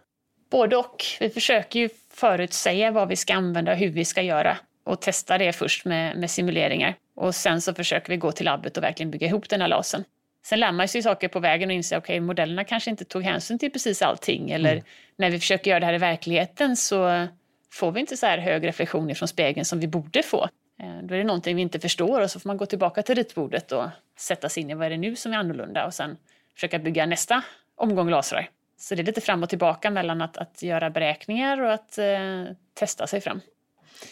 [0.51, 1.05] Både och.
[1.21, 5.39] Vi försöker ju förutsäga vad vi ska använda och hur vi ska göra och testa
[5.39, 6.97] det först med, med simuleringar.
[7.17, 10.05] Och sen så försöker vi gå till labbet och verkligen bygga ihop den här lasern.
[10.43, 13.23] Sen lär man sig saker på vägen och inser att okay, modellerna kanske inte tog
[13.23, 14.51] hänsyn till precis allting.
[14.51, 14.85] Eller mm.
[15.17, 17.27] när vi försöker göra det här i verkligheten så
[17.73, 20.49] får vi inte så här hög reflektion från spegeln som vi borde få.
[20.81, 23.15] Eh, då är det någonting vi inte förstår och så får man gå tillbaka till
[23.15, 26.17] ritbordet och sätta sig in i vad är det nu som är annorlunda och sen
[26.55, 27.43] försöka bygga nästa
[27.75, 28.51] omgång lasrar.
[28.77, 32.45] Så det är lite fram och tillbaka mellan att, att göra beräkningar och att eh,
[32.75, 33.41] testa sig fram.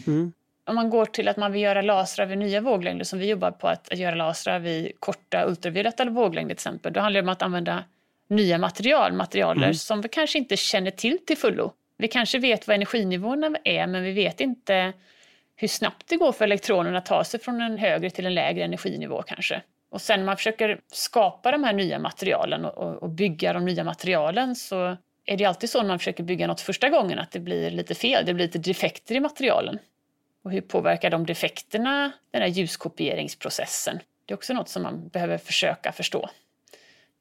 [0.06, 0.32] Mm.
[0.66, 3.50] Om man går till att man vill göra lasrar vid nya våglängder som vi jobbar
[3.50, 6.92] på att, att göra lasrar vid korta ultravioletta våglängder till exempel.
[6.92, 7.84] Då handlar det om att använda
[8.28, 9.74] nya material, materialer mm.
[9.74, 11.72] som vi kanske inte känner till till fullo.
[11.98, 14.92] Vi kanske vet vad energinivåerna är men vi vet inte
[15.56, 18.64] hur snabbt det går för elektronerna att ta sig från en högre till en lägre
[18.64, 19.62] energinivå kanske.
[19.90, 23.84] Och sen när man försöker skapa de här nya materialen och, och, bygga de nya
[23.84, 27.40] materialen så är det alltid så när man försöker bygga något första gången att det
[27.40, 29.78] blir lite fel, det blir lite defekter i materialen.
[30.46, 33.98] Och hur påverkar de defekterna den här ljuskopieringsprocessen?
[34.26, 36.30] Det är också något som man behöver försöka förstå.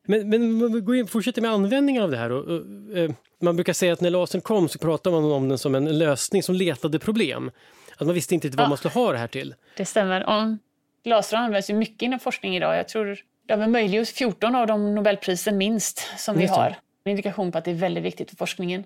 [0.07, 2.31] Men, men gå in, fortsätter med användningen av det här.
[2.31, 3.11] Och, och, eh,
[3.41, 6.43] man brukar säga att när lasern kom så pratade man om den som en lösning
[6.43, 7.51] som letade problem.
[7.97, 9.55] Att man visste inte vad ja, man skulle ha det här till.
[9.77, 10.25] Det stämmer.
[10.25, 10.59] Om
[11.03, 12.77] Laser används ju mycket inom forskning idag.
[12.77, 16.75] Jag tror det har möjliggjort 14 av de Nobelprisen minst som vi har.
[17.03, 18.83] En indikation på att det är väldigt viktigt för forskningen.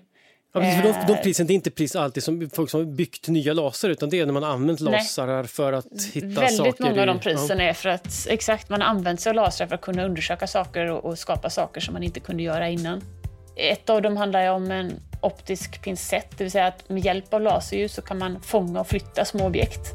[0.52, 2.80] Ja, precis, för de, de eh, prisen, det är inte pris alltid som folk som
[2.80, 6.56] har byggt nya laser utan det är när man använt lasrar för att hitta Väldigt
[6.56, 6.62] saker.
[6.64, 7.64] Väldigt många av de prisen ja.
[7.64, 10.90] är för att exakt, man har använt sig av lasrar för att kunna undersöka saker
[10.90, 13.02] och, och, skapa saker som man inte kunde göra innan.
[13.56, 17.40] Ett av dem handlar om en optisk pincett, det vill säga att med hjälp av
[17.40, 19.94] laserljus så kan man fånga och flytta små objekt.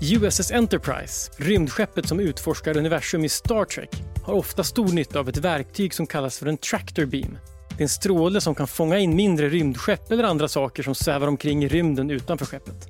[0.00, 3.90] USS Enterprise, rymdskeppet som utforskar universum i Star Trek,
[4.28, 7.38] har ofta stor nytta av ett verktyg som kallas för en tractor beam.
[7.68, 11.26] Det är en stråle som kan fånga in mindre rymdskepp eller andra saker som svävar
[11.26, 12.88] omkring i rymden utanför skeppet.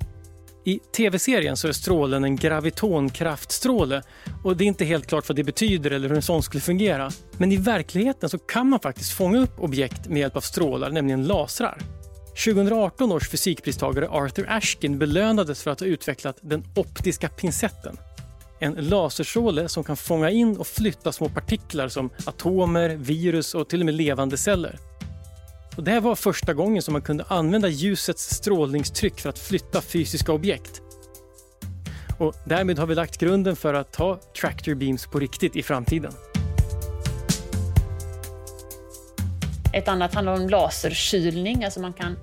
[0.65, 4.01] I tv-serien så är strålen en gravitonkraftstråle
[4.43, 7.11] och det är inte helt klart vad det betyder eller hur en sån skulle fungera.
[7.37, 11.27] Men i verkligheten så kan man faktiskt fånga upp objekt med hjälp av strålar, nämligen
[11.27, 11.77] lasrar.
[12.45, 17.97] 2018 års fysikpristagare Arthur Ashkin belönades för att ha utvecklat den optiska pincetten.
[18.61, 23.79] En laserstråle som kan fånga in och flytta små partiklar som atomer, virus och till
[23.79, 24.79] och med levande celler.
[25.77, 29.81] Och det här var första gången som man kunde använda ljusets strålningstryck för att flytta
[29.81, 30.81] fysiska objekt.
[32.19, 36.13] Och därmed har vi lagt grunden för att ta tractor beams på riktigt i framtiden.
[39.73, 42.15] Ett annat handlar om laserkylning, alltså man kan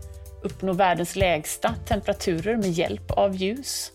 [0.43, 3.93] uppnå världens lägsta temperaturer med hjälp av ljus.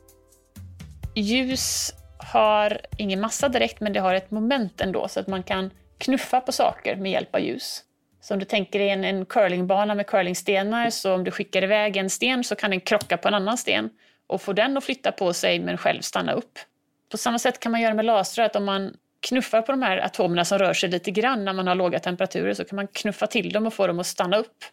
[1.15, 5.71] Ljus har ingen massa direkt, men det har ett moment ändå, så att man kan
[5.97, 7.83] knuffa på saker med hjälp av ljus.
[8.21, 11.97] Så om du tänker dig en, en curlingbana med curlingstenar, så om du skickar iväg
[11.97, 13.89] en sten så kan den krocka på en annan sten
[14.27, 16.59] och få den att flytta på sig men själv stanna upp.
[17.11, 18.93] På samma sätt kan man göra med lasrar, att om man
[19.27, 22.53] knuffar på de här atomerna som rör sig lite grann när man har låga temperaturer
[22.53, 24.63] så kan man knuffa till dem och få dem att stanna upp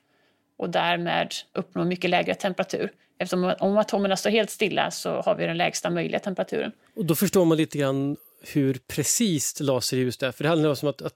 [0.59, 2.91] och därmed uppnå mycket lägre temperatur.
[3.19, 6.73] Eftersom om atomerna står helt stilla så har vi den lägsta möjliga temperaturen.
[6.97, 11.03] Och då förstår man lite grann hur precis laserljus är, för det handlar om att,
[11.03, 11.15] att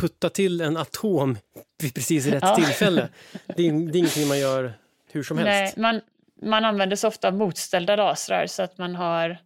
[0.00, 1.38] putta till en atom
[1.82, 2.56] vid precis rätt ja.
[2.56, 3.08] tillfälle.
[3.56, 4.72] Det är, det är ingenting man gör
[5.12, 5.76] hur som helst.
[5.76, 6.00] Nej, man,
[6.42, 9.38] man använder sig ofta motställda lasrar så att man har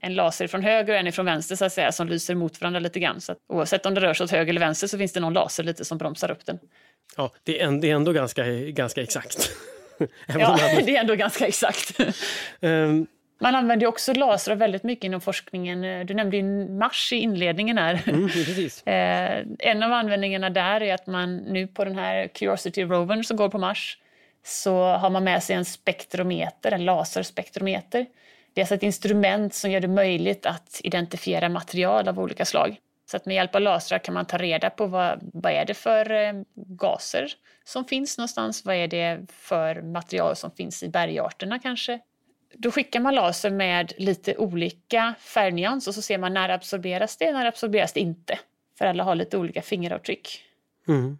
[0.00, 2.80] en laser från höger och en från vänster så att säga, som lyser mot varandra
[2.80, 3.20] lite grann.
[3.20, 5.32] Så att oavsett om det rör sig åt höger eller vänster så finns det någon
[5.32, 6.58] laser lite som bromsar upp den.
[7.16, 9.52] Ja, det är, det är ändå ganska, ganska exakt.
[10.26, 12.00] ja, det är ändå ganska exakt.
[12.60, 13.06] um,
[13.40, 16.06] man använder också lasrar väldigt mycket inom forskningen.
[16.06, 18.02] Du nämnde ju Mars i inledningen här.
[18.06, 18.28] Mm.
[18.84, 23.36] Eh, en av användningarna där är att man nu på den här Curiosity rovern som
[23.36, 23.98] går på Mars
[24.44, 28.06] så har man med sig en spektrometer, en laserspektrometer.
[28.54, 32.76] Det är alltså ett instrument som gör det möjligt att identifiera material av olika slag.
[33.12, 35.74] Så att med hjälp av lasrar kan man ta reda på vad, vad är det
[35.74, 37.32] för eh, gaser
[37.64, 38.64] som finns någonstans?
[38.64, 42.00] Vad är det för material som finns i bergarterna kanske?
[42.54, 47.32] Då skickar man laser med lite olika färgnyans och så ser man när absorberas det,
[47.32, 48.38] när absorberas det inte.
[48.78, 50.44] För alla har lite olika fingeravtryck.
[50.88, 51.18] Mm.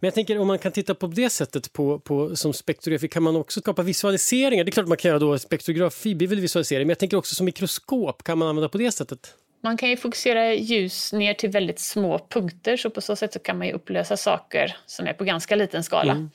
[0.00, 3.22] Men jag tänker om man kan titta på det sättet på, på, som spektrografi, kan
[3.22, 4.64] man också skapa visualiseringar?
[4.64, 7.34] Det är klart man kan göra då spektrografi, blir väl visualisering, men jag tänker också
[7.34, 9.34] som mikroskop, kan man använda på det sättet?
[9.64, 13.38] Man kan ju fokusera ljus ner till väldigt små punkter, så på så sätt så
[13.38, 16.12] kan man ju upplösa saker som är på ganska liten skala.
[16.12, 16.30] Mm.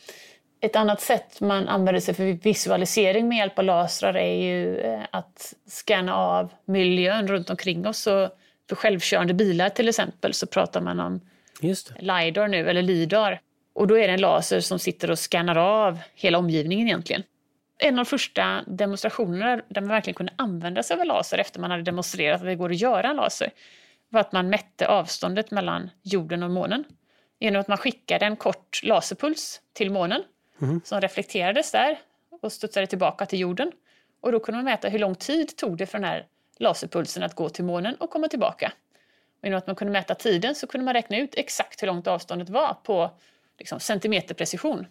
[0.62, 5.02] Ett annat sätt man använder sig för visualisering med hjälp av lasrar är ju eh,
[5.12, 7.98] att scanna av miljön runt omkring oss.
[7.98, 8.30] Så
[8.70, 11.22] för självkörande bilar till exempel så pratar man om
[12.00, 13.42] LiDAR nu, eller LIDAR.
[13.74, 17.24] Och då är det en laser som sitter och scannar av hela omgivningen egentligen.
[17.78, 21.60] En av de första demonstrationerna där man verkligen kunde använda sig av en laser efter
[21.60, 23.52] man hade demonstrerat att det går att göra en laser
[24.10, 26.84] var att man mätte avståndet mellan jorden och månen.
[27.40, 30.24] Genom att man skickade en kort laserpuls till månen
[30.62, 30.82] mm.
[30.84, 32.00] som reflekterades där
[32.42, 33.72] och studsade tillbaka till jorden.
[34.22, 36.26] Och då kunde man mäta hur lång tid tog det för den här
[36.58, 38.74] laserpulsen att gå till månen och komma tillbaka.
[39.40, 42.08] Och genom att man kunde mäta tiden så kunde man räkna ut exakt hur långt
[42.08, 43.12] avståndet var på
[43.58, 44.88] liksom, centimeterprecision.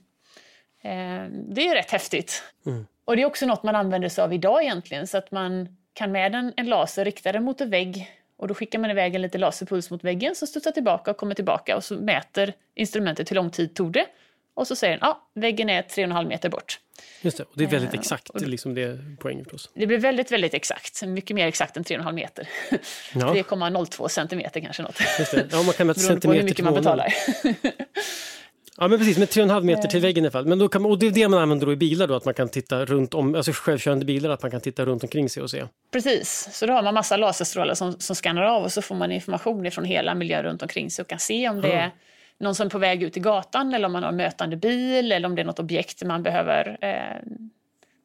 [0.86, 2.42] Eh, det är rätt häftigt.
[2.66, 2.86] Mm.
[3.04, 6.12] Och det är också något man använder sig av idag egentligen, så att man kan
[6.12, 9.22] med en, en laser rikta den mot en vägg och då skickar man iväg en
[9.22, 13.36] liten laserpuls mot väggen som studsar tillbaka och kommer tillbaka och så mäter instrumentet hur
[13.36, 14.06] lång tid tog det.
[14.54, 16.80] Och så säger den, ja, väggen är 3,5 meter bort.
[17.20, 19.70] Just det, och det är väldigt eh, exakt, uh, liksom det är poängen förstås.
[19.74, 22.48] Det blir väldigt, väldigt exakt, mycket mer exakt än 3,5 meter.
[22.70, 22.78] Ja.
[23.34, 25.00] 3,02 centimeter kanske något.
[25.18, 25.46] Just det.
[25.52, 27.14] Ja, man kan mäta centimeter på hur mycket man betalar.
[28.78, 30.46] Ja men precis, med 3,5 meter till väggen i alla fall.
[30.46, 32.48] Men då kan och det är det man använder i bilar då, att man kan
[32.48, 35.64] titta runt om, alltså självkörande bilar, att man kan titta runt omkring sig och se.
[35.92, 39.12] Precis, så då har man massa laserstrålar som, som skannar av och så får man
[39.12, 41.90] information från hela miljön runt omkring sig och kan se om det är
[42.38, 45.12] någon som är på väg ut i gatan eller om man har en mötande bil
[45.12, 47.32] eller om det är något objekt man behöver eh,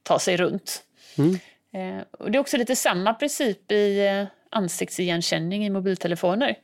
[0.03, 0.84] ta sig runt.
[1.17, 1.39] Mm.
[1.73, 6.55] Eh, och det är också lite samma princip i eh, ansiktsigenkänning i mobiltelefoner.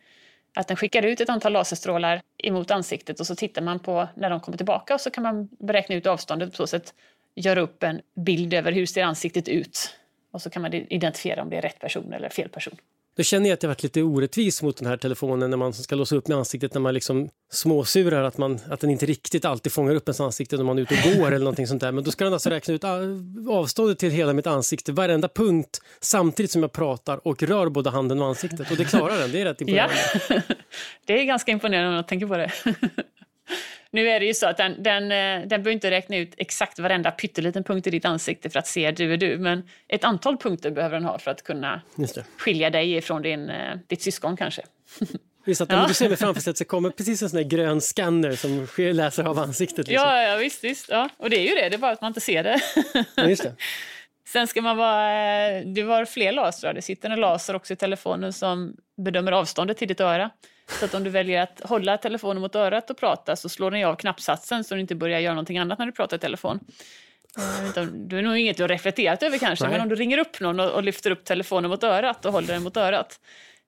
[0.57, 4.29] Att den skickar ut ett antal laserstrålar emot ansiktet och så tittar man på när
[4.29, 6.93] de kommer tillbaka och så kan man beräkna ut avståndet och på så sätt
[7.35, 9.95] göra upp en bild över hur ser ansiktet ut.
[10.31, 12.75] Och så kan man identifiera om det är rätt person eller fel person.
[13.17, 15.95] Då känner jag att jag varit lite orättvis mot den här telefonen när man ska
[15.95, 19.71] låsa upp med ansiktet när man liksom småsurar att, man, att den inte riktigt alltid
[19.71, 21.91] fångar upp ens ansikte när man är ute och går eller någonting sånt där.
[21.91, 22.83] Men då ska den alltså räkna ut
[23.49, 28.21] avståndet till hela mitt ansikte, varenda punkt samtidigt som jag pratar och rör både handen
[28.21, 28.71] och ansiktet.
[28.71, 29.95] Och det klarar den, det är rätt imponerande.
[30.29, 30.41] Ja,
[31.05, 32.51] det är ganska imponerande om man tänker på det.
[33.91, 36.79] Nu är det ju så att den, den, eh, den behöver inte räkna ut exakt
[36.79, 40.37] varenda pytteliten punkt i ditt ansikte för att se du är du, men ett antal
[40.37, 41.81] punkter behöver den ha för att kunna
[42.37, 44.61] skilja dig ifrån din, eh, ditt syskon kanske.
[45.45, 45.85] Visst, att ja.
[45.87, 48.67] du ser mig framför sig att det kommer precis en sån där grön scanner som
[48.77, 49.87] läser av ansiktet.
[49.87, 50.07] Liksom.
[50.07, 50.89] Ja, ja, visst, visst.
[50.89, 51.09] Ja.
[51.17, 52.59] Och det är ju det, det är bara att man inte ser det.
[53.15, 53.55] Ja, just det.
[54.27, 55.11] Sen ska man vara...
[55.49, 56.73] Eh, det var fler lasrar.
[56.73, 60.29] Det sitter en laser också i telefonen som bedömer avståndet till ditt öra.
[60.69, 63.83] Så att om du väljer att hålla telefonen mot örat och prata så slår den
[63.85, 66.59] av knappsatsen så du inte börjar göra någonting annat när du pratar i telefon.
[67.93, 69.71] Du är nog inget du har reflekterat över kanske, Nej.
[69.71, 72.63] men om du ringer upp någon och, lyfter upp telefonen mot örat och håller den
[72.63, 73.19] mot örat,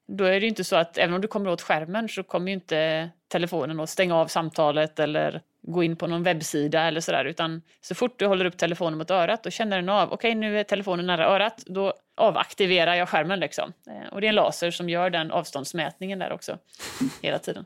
[0.07, 2.53] då är det inte så att även om du kommer åt skärmen så kommer ju
[2.53, 7.61] inte telefonen att stänga av samtalet eller gå in på någon webbsida eller sådär, utan
[7.81, 10.59] så fort du håller upp telefonen mot örat och känner den av, okej okay, nu
[10.59, 13.73] är telefonen nära örat, då avaktiverar jag skärmen liksom.
[13.87, 16.57] Eh, och det är en laser som gör den avståndsmätningen där också,
[17.21, 17.65] hela tiden.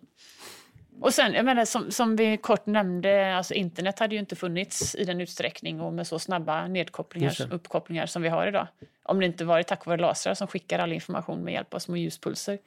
[0.99, 4.95] Och sen, jag menar, som, som vi kort nämnde, alltså internet hade ju inte funnits
[4.95, 8.67] i den utsträckning och med så snabba nedkopplingar, uppkopplingar som vi har idag.
[9.03, 11.97] Om det inte varit tack vare lasrar som skickar all information med hjälp av små
[11.97, 12.59] ljuspulser.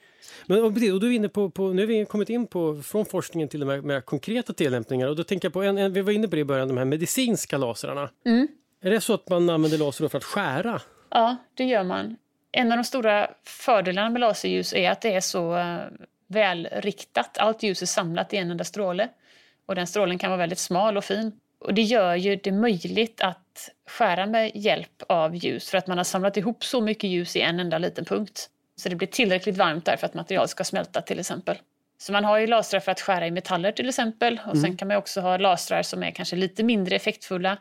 [0.46, 3.48] Men, och, och du är på, på, nu har vi kommit in på från forskningen
[3.48, 5.08] till de här mer konkreta tillämpningar.
[5.08, 6.76] Och då tänker jag på, en, en, vi var inne på det i början, de
[6.76, 8.10] här medicinska lasrarna.
[8.26, 8.48] Mm.
[8.82, 10.80] Är det så att man använder laser för att skära?
[11.10, 12.16] Ja, det gör man.
[12.52, 15.78] En av de stora fördelarna med laserljus är att det är så uh,
[16.26, 17.38] välriktat.
[17.38, 19.08] Allt ljus är samlat i en enda stråle.
[19.66, 21.32] Och den strålen kan vara väldigt smal och fin.
[21.58, 25.96] Och det gör ju det möjligt att skära med hjälp av ljus för att man
[25.96, 28.50] har samlat ihop så mycket ljus i en enda liten punkt.
[28.76, 31.58] Så det blir tillräckligt varmt där för att material ska smälta till exempel.
[31.98, 34.40] Så man har ju lasrar för att skära i metaller till exempel.
[34.44, 34.62] Och mm.
[34.62, 37.52] sen kan man också ha lasrar som är kanske lite mindre effektfulla.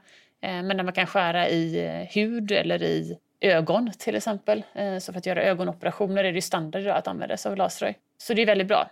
[0.41, 4.63] Eh, men där man kan skära i eh, hud eller i ögon till exempel.
[4.73, 7.93] Eh, så för att göra ögonoperationer är det standard att använda sig av lasrar.
[8.17, 8.91] Så det är väldigt bra.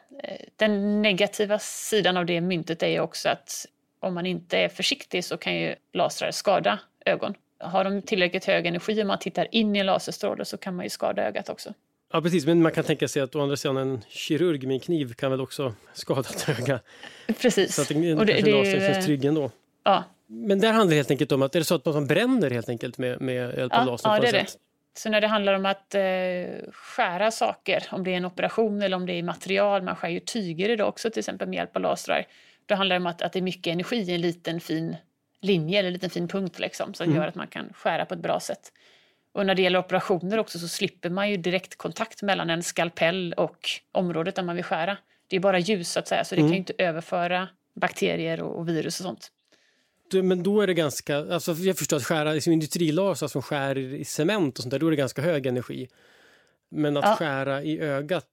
[0.55, 3.65] Den negativa sidan av det myntet är ju också att
[3.99, 7.33] om man inte är försiktig så kan ju lasrar skada ögon.
[7.59, 10.85] Har de tillräckligt hög energi om man tittar in i en laserstråle så kan man
[10.85, 11.73] ju skada ögat också.
[12.13, 14.79] Ja precis, men man kan tänka sig att å andra sidan en kirurg med en
[14.79, 16.79] kniv kan väl också skada ett öga.
[17.41, 17.75] Precis.
[17.75, 19.51] Så att det, och det, kanske det, laser känns trygg ändå.
[19.83, 20.03] Ja.
[20.27, 22.69] Men där handlar det helt enkelt om att är det så att man bränner helt
[22.69, 24.09] enkelt med, med hjälp av ja, laser?
[24.09, 24.45] Ja, det är det.
[24.95, 28.97] Så när det handlar om att eh, skära saker, om det är en operation eller
[28.97, 31.81] om det är material, man skär ju tyger idag också till exempel med hjälp av
[31.81, 32.25] lasrar,
[32.65, 34.95] då handlar det om att, att det är mycket energi i en liten fin
[35.41, 37.17] linje eller en liten fin punkt liksom, som mm.
[37.17, 38.71] gör att man kan skära på ett bra sätt.
[39.31, 43.33] Och när det gäller operationer också så slipper man ju direkt kontakt mellan en skalpell
[43.33, 44.97] och området där man vill skära.
[45.27, 46.49] Det är bara ljus så att säga, så det mm.
[46.49, 49.31] kan ju inte överföra bakterier och, och virus och sånt.
[50.21, 54.05] Men då är det ganska, alltså jag förstår att skära liksom industrilaser som skär i
[54.05, 55.87] cement och sånt där, då är det ganska hög energi.
[56.71, 57.15] Men att ja.
[57.15, 58.25] skära i ögat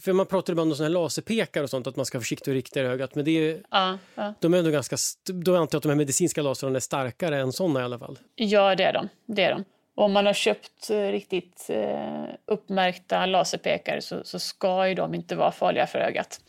[0.00, 2.52] för man pratar ibland om såna här laserpekar och sånt, att man ska vara försiktig
[2.52, 3.14] och rikta i ögat.
[3.14, 4.34] Men det är, ja, ja.
[4.40, 7.52] de är ändå ganska, då antar jag att de här medicinska lasrarna är starkare än
[7.52, 8.18] såna i alla fall.
[8.34, 9.08] Ja, det är de.
[9.26, 9.64] Det är de.
[9.94, 15.36] Om man har köpt eh, riktigt eh, uppmärkta laserpekare så, så, ska ju de inte
[15.36, 16.40] vara farliga för ögat.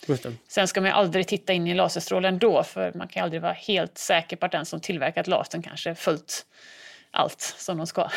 [0.47, 3.97] Sen ska man aldrig titta in i laserstrålen då, för man kan aldrig vara helt
[3.97, 6.45] säker på att den som tillverkat lasern kanske följt
[7.11, 8.01] allt som de ska.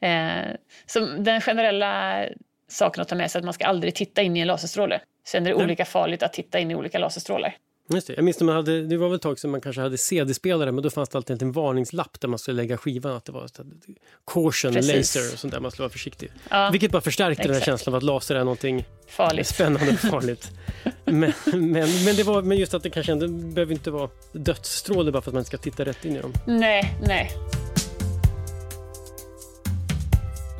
[0.00, 0.44] eh,
[0.86, 2.24] så den generella
[2.68, 5.00] saken att ta med sig att man ska aldrig titta in i en laserstråle.
[5.24, 5.64] Sen är det Nej.
[5.64, 7.56] olika farligt att titta in i olika laserstrålar.
[7.94, 8.12] Just det.
[8.16, 10.72] Jag minns när man hade, det var väl ett tag sedan man kanske hade CD-spelare
[10.72, 13.48] men då fanns det alltid en varningslapp där man skulle lägga skivan att det var
[14.26, 14.96] caution Precis.
[15.16, 16.32] laser och sånt där, man skulle vara försiktig.
[16.50, 17.48] Ja, Vilket bara förstärkte exakt.
[17.48, 19.46] den här känslan av att laser är någonting farligt.
[19.46, 20.50] spännande och farligt.
[21.04, 25.12] men, men, men, det var, men just att det kanske ändå behöver inte vara dödsstråle
[25.12, 26.32] bara för att man ska titta rätt in i dem.
[26.46, 27.32] Nej, nej.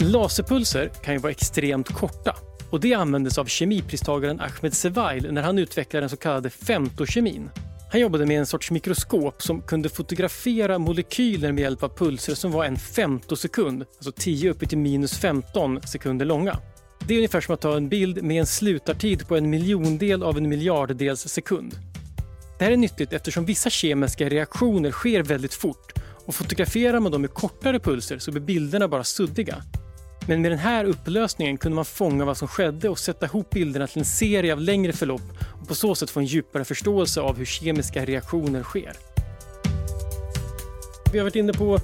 [0.01, 2.37] Laserpulser kan ju vara extremt korta
[2.71, 7.51] och det användes av kemipristagaren Ahmed Sevail när han utvecklade den så kallade femtokemin.
[7.93, 12.53] Han jobbade med en sorts mikroskop som kunde fotografera molekyler med hjälp av pulser som
[12.53, 16.59] var en femtosekund, alltså 10 upp till minus 15 sekunder långa.
[17.07, 20.39] Det är ungefär som att ta en bild med en slutartid på en miljondel av
[20.39, 21.75] en miljarddels sekund.
[22.59, 25.93] Det här är nyttigt eftersom vissa kemiska reaktioner sker väldigt fort
[26.27, 29.63] och fotograferar man dem med kortare pulser så blir bilderna bara suddiga.
[30.31, 33.87] Men med den här upplösningen kunde man fånga vad som skedde och sätta ihop bilderna
[33.87, 35.23] till en serie av längre förlopp
[35.63, 38.93] och på så sätt få en djupare förståelse av hur kemiska reaktioner sker.
[41.13, 41.79] Vi har varit inne på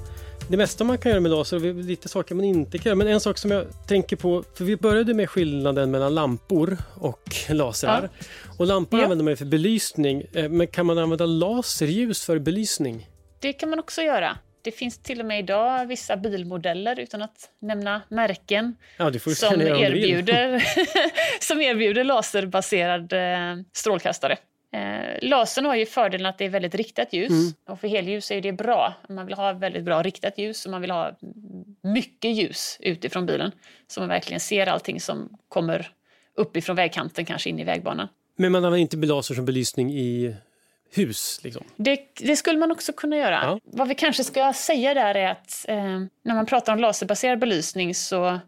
[0.49, 2.95] det mesta man kan göra med laser och lite saker man inte kan göra.
[2.95, 7.35] Men en sak som jag tänker på, för vi började med skillnaden mellan lampor och
[7.49, 8.09] lasrar.
[8.13, 8.25] Ja.
[8.57, 9.05] Och lampor ja.
[9.05, 13.09] använder man för belysning, eh, men kan man använda laserljus för belysning?
[13.39, 14.37] Det kan man också göra.
[14.67, 20.63] Det finns till och med idag vissa bilmodeller, utan att nämna märken, ja, som, erbjuder,
[21.39, 24.37] som erbjuder laserbaserad eh, strålkastare.
[24.73, 27.53] Eh, lasern har ju fördelen att det är väldigt riktat ljus mm.
[27.69, 28.93] och för helljus är det bra.
[29.09, 31.17] Man vill ha väldigt bra riktat ljus och man vill ha
[31.81, 33.51] mycket ljus utifrån bilen
[33.87, 35.91] så man verkligen ser allting som kommer
[36.35, 38.07] uppifrån vägkanten, kanske in i vägbanan.
[38.35, 40.35] Men man använder inte laser som belysning i
[40.91, 41.39] hus.
[41.43, 41.63] Liksom.
[41.75, 43.39] Det, det, skulle man också kunna göra.
[43.43, 43.59] Ja.
[43.63, 47.95] Vad vi kanske ska säga där är att eh, när man pratar om laserbaserad belysning
[47.95, 48.39] så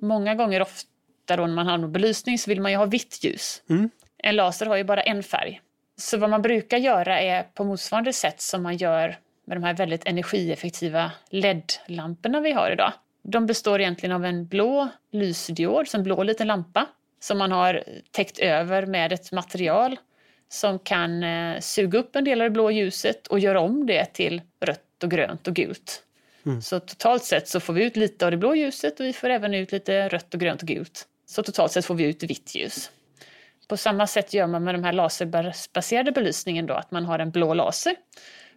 [0.00, 3.62] många gånger ofta då när man har belysning så vill man ju ha vitt ljus.
[3.70, 3.90] Mm.
[4.18, 5.60] En laser har ju bara en färg.
[5.96, 9.74] Så vad man brukar göra är på motsvarande sätt som man gör med de här
[9.74, 12.92] väldigt energieffektiva LED-lamporna vi har idag.
[13.22, 16.86] De består egentligen av en blå lysdiod, en blå liten lampa
[17.20, 19.96] som man har täckt över med ett material
[20.48, 24.04] som kan eh, suga upp en del av det blå ljuset och göra om det
[24.04, 26.02] till rött och grönt och gult.
[26.46, 26.62] Mm.
[26.62, 29.30] Så totalt sett så får vi ut lite av det blå ljuset och vi får
[29.30, 31.06] även ut lite rött och grönt och gult.
[31.26, 32.90] Så totalt sett får vi ut vitt ljus.
[33.68, 37.30] På samma sätt gör man med den här laserbaserade belysningen då, att man har en
[37.30, 37.94] blå laser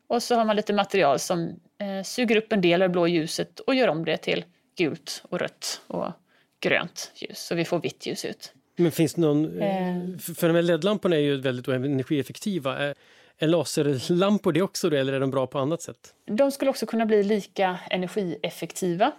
[0.07, 3.07] och så har man lite material som eh, suger upp en del av det blå
[3.07, 4.45] ljuset och gör om det till
[4.77, 6.11] gult och rött och
[6.59, 8.53] grönt ljus, så vi får vitt ljus ut.
[8.81, 9.61] Men finns det någon...
[9.61, 10.17] Eh.
[10.35, 12.77] För de här LED-lamporna är ju väldigt energieffektiva.
[12.77, 12.95] Är,
[13.37, 16.13] är laserlampor det också då, eller är de bra på annat sätt?
[16.25, 19.11] De skulle också kunna bli lika energieffektiva.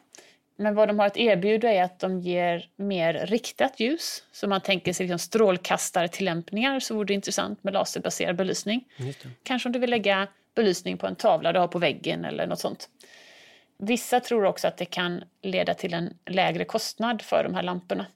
[0.57, 4.25] Men vad de har att erbjuda är att de ger mer riktat ljus.
[4.33, 8.85] Så man tänker sig liksom strålkastartillämpningar så vore det intressant med laserbaserad belysning.
[9.43, 12.61] Kanske om du vill lägga belysning på en tavla du har på väggen eller något
[12.61, 12.89] sånt.
[13.79, 18.07] Vissa tror också att det kan leda till en lägre kostnad för de här lamporna.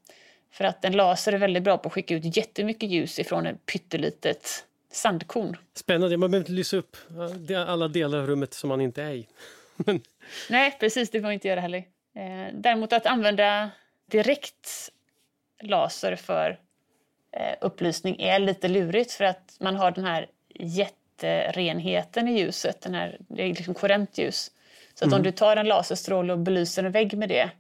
[0.51, 3.67] För att en laser är väldigt bra på att skicka ut jättemycket ljus ifrån ett
[3.67, 5.57] pyttelitet sandkorn.
[5.75, 6.97] Spännande, man behöver inte lysa upp
[7.67, 9.29] alla delar av rummet som man inte är i.
[10.51, 11.85] Nej, precis, det får man inte göra heller.
[12.15, 13.71] Eh, däremot att använda
[14.11, 14.91] direkt
[15.63, 16.59] laser för
[17.33, 22.95] eh, upplysning är lite lurigt för att man har den här jätterenheten i ljuset, den
[22.95, 24.51] här, det är liksom korrent ljus.
[24.95, 25.17] Så att mm.
[25.17, 27.51] om du tar en laserstråle och belyser en vägg med det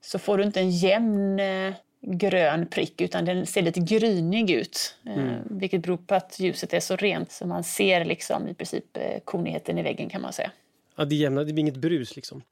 [0.00, 4.94] så får du inte en jämn eh, grön prick utan den ser lite grynig ut.
[5.06, 5.42] Eh, mm.
[5.50, 9.20] Vilket beror på att ljuset är så rent så man ser liksom i princip eh,
[9.24, 10.50] konigheten i väggen kan man säga.
[10.96, 12.42] Ja, det, jämna, det blir inget brus liksom.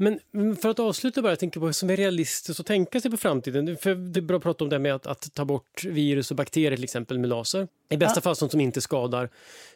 [0.00, 0.20] Men
[0.56, 3.76] för att avsluta bara, jag tänker på som är realistiskt att tänka sig på framtiden.
[3.76, 6.36] För det är bra att prata om det med att, att, ta bort virus och
[6.36, 7.68] bakterier till exempel med laser.
[7.88, 8.22] I bästa ja.
[8.22, 9.28] fall sånt som inte skadar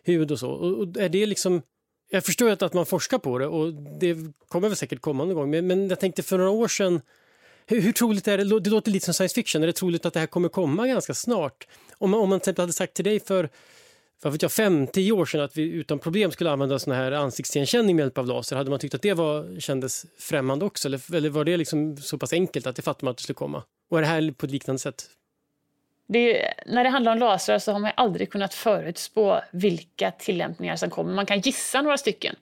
[0.05, 0.51] hud och så.
[0.51, 1.63] Och, och är det liksom
[2.11, 4.17] jag förstår att, att man forskar på det och det
[4.49, 5.51] kommer väl säkert komma någon gång.
[5.51, 7.01] Men, men jag tänkte för några år sedan,
[7.73, 8.61] hur, hur troligt är det?
[8.61, 9.63] Det låter lite som science fiction.
[9.63, 11.67] Är det troligt att det här kommer komma ganska snart?
[11.99, 13.49] Om man, om man till exempel hade sagt till dig för
[14.23, 17.13] vad vet jag, fem, tio år sedan att vi utan problem skulle använda sån här
[17.13, 20.89] ansiktsigenkänning med hjälp av laser, hade man tyckt att det var, kändes främmande också?
[20.89, 23.35] Eller, eller var det liksom så pass enkelt att det fattade man att det skulle
[23.35, 23.63] komma?
[23.91, 25.05] Och är det här på ett liknande sätt?
[26.07, 30.91] Det, när det handlar om lasrar så har man aldrig kunnat förutspå vilka tillämpningar som
[30.91, 31.15] kommer.
[31.15, 32.37] Man kan gissa några stycken.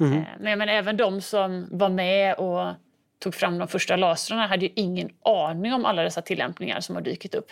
[0.00, 0.22] Mm.
[0.40, 2.74] Men, men även de som var med och
[3.18, 7.02] tog fram de första lasrarna hade ju ingen aning om alla dessa tillämpningar som har
[7.02, 7.50] dykt upp.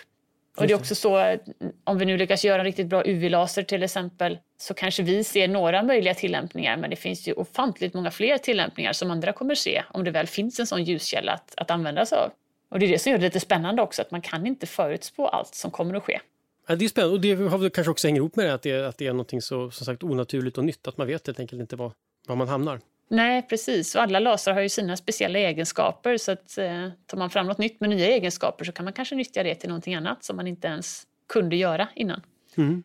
[0.56, 1.36] Och det är också så,
[1.84, 5.48] om vi nu lyckas göra en riktigt bra UV-laser till exempel, så kanske vi ser
[5.48, 9.82] några möjliga tillämpningar, men det finns ju ofantligt många fler tillämpningar som andra kommer se
[9.90, 12.30] om det väl finns en sån ljuskälla att, att använda sig av.
[12.68, 15.28] Och det är det som gör det lite spännande också, att man kan inte förutspå
[15.28, 16.20] allt som kommer att ske.
[16.66, 18.62] Ja, det är spännande och det har väl kanske också hänger ihop med det att
[18.62, 21.40] det, att det är något så som sagt onaturligt och nytt, att man vet helt
[21.40, 21.92] enkelt inte var,
[22.26, 22.80] var man hamnar.
[23.08, 23.94] Nej, precis.
[23.94, 27.58] Och alla lasrar har ju sina speciella egenskaper så att eh, tar man fram något
[27.58, 30.46] nytt med nya egenskaper så kan man kanske nyttja det till någonting annat som man
[30.46, 32.20] inte ens kunde göra innan.
[32.56, 32.82] Mm.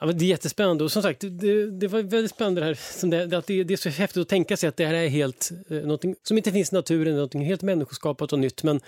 [0.00, 3.10] Ja, det är jättespännande och som sagt, det, det var väldigt spännande det här, som
[3.10, 5.50] det, att det, det, är så häftigt att tänka sig att det här är helt,
[5.70, 8.62] eh, någonting som inte finns i naturen, något helt människoskapat och nytt.
[8.62, 8.80] Men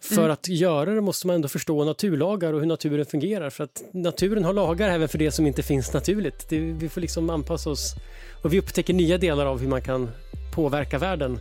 [0.00, 0.30] för mm.
[0.30, 3.50] att göra det måste man ändå förstå naturlagar och hur naturen fungerar.
[3.50, 6.48] För att naturen har lagar även för det som inte finns naturligt.
[6.48, 7.94] Det, vi får liksom anpassa oss
[8.42, 10.10] och vi upptäcker nya delar av hur man kan
[10.54, 11.38] påverka världen.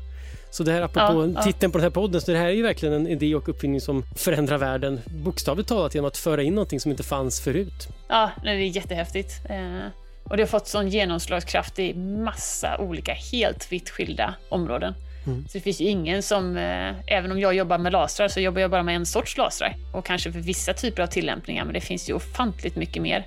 [0.51, 2.63] Så det här apropå ja, titeln på den här podden, så det här är ju
[2.63, 6.79] verkligen en idé och uppfinning som förändrar världen bokstavligt talat genom att föra in någonting
[6.79, 7.87] som inte fanns förut.
[8.09, 9.31] Ja, det är jättehäftigt.
[9.49, 9.87] Eh,
[10.23, 14.93] och det har fått sån genomslagskraft i massa olika helt vitt skilda områden.
[15.27, 15.47] Mm.
[15.47, 18.61] Så det finns ju ingen som, eh, även om jag jobbar med lasrar så jobbar
[18.61, 19.75] jag bara med en sorts lasrar.
[19.93, 23.25] Och kanske för vissa typer av tillämpningar, men det finns ju ofantligt mycket mer.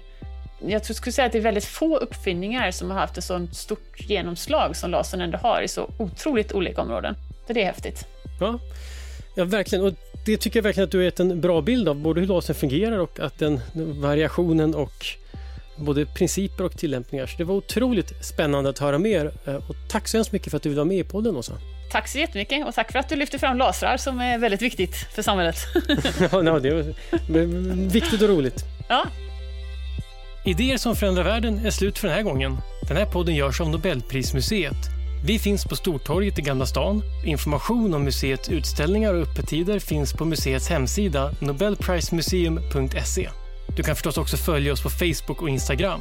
[0.67, 4.11] Jag skulle säga att det är väldigt få uppfinningar som har haft ett så stort
[4.11, 7.15] genomslag som lasern ändå har i så otroligt olika områden.
[7.47, 8.07] Så det är häftigt.
[8.41, 8.59] Ja,
[9.35, 9.85] ja verkligen.
[9.85, 9.93] Och
[10.27, 12.57] det tycker jag verkligen att du har gett en bra bild av, både hur lasern
[12.57, 15.07] fungerar och att den variationen och
[15.77, 17.27] både principer och tillämpningar.
[17.27, 19.33] Så det var otroligt spännande att höra mer.
[19.47, 21.53] Eh, och tack så hemskt mycket för att du vill vara med i podden, Åsa.
[21.91, 24.97] Tack så jättemycket och tack för att du lyfter fram lasrar som är väldigt viktigt
[24.97, 25.57] för samhället.
[26.31, 28.65] ja, det är viktigt och roligt.
[28.89, 29.05] Ja.
[30.45, 32.59] Idéer som förändrar världen är slut för den här gången.
[32.89, 34.77] Den här podden görs av Nobelprismuseet.
[35.25, 37.03] Vi finns på Stortorget i Gamla stan.
[37.25, 43.29] Information om museets utställningar och öppettider finns på museets hemsida nobelprismuseum.se.
[43.77, 46.01] Du kan förstås också följa oss på Facebook och Instagram.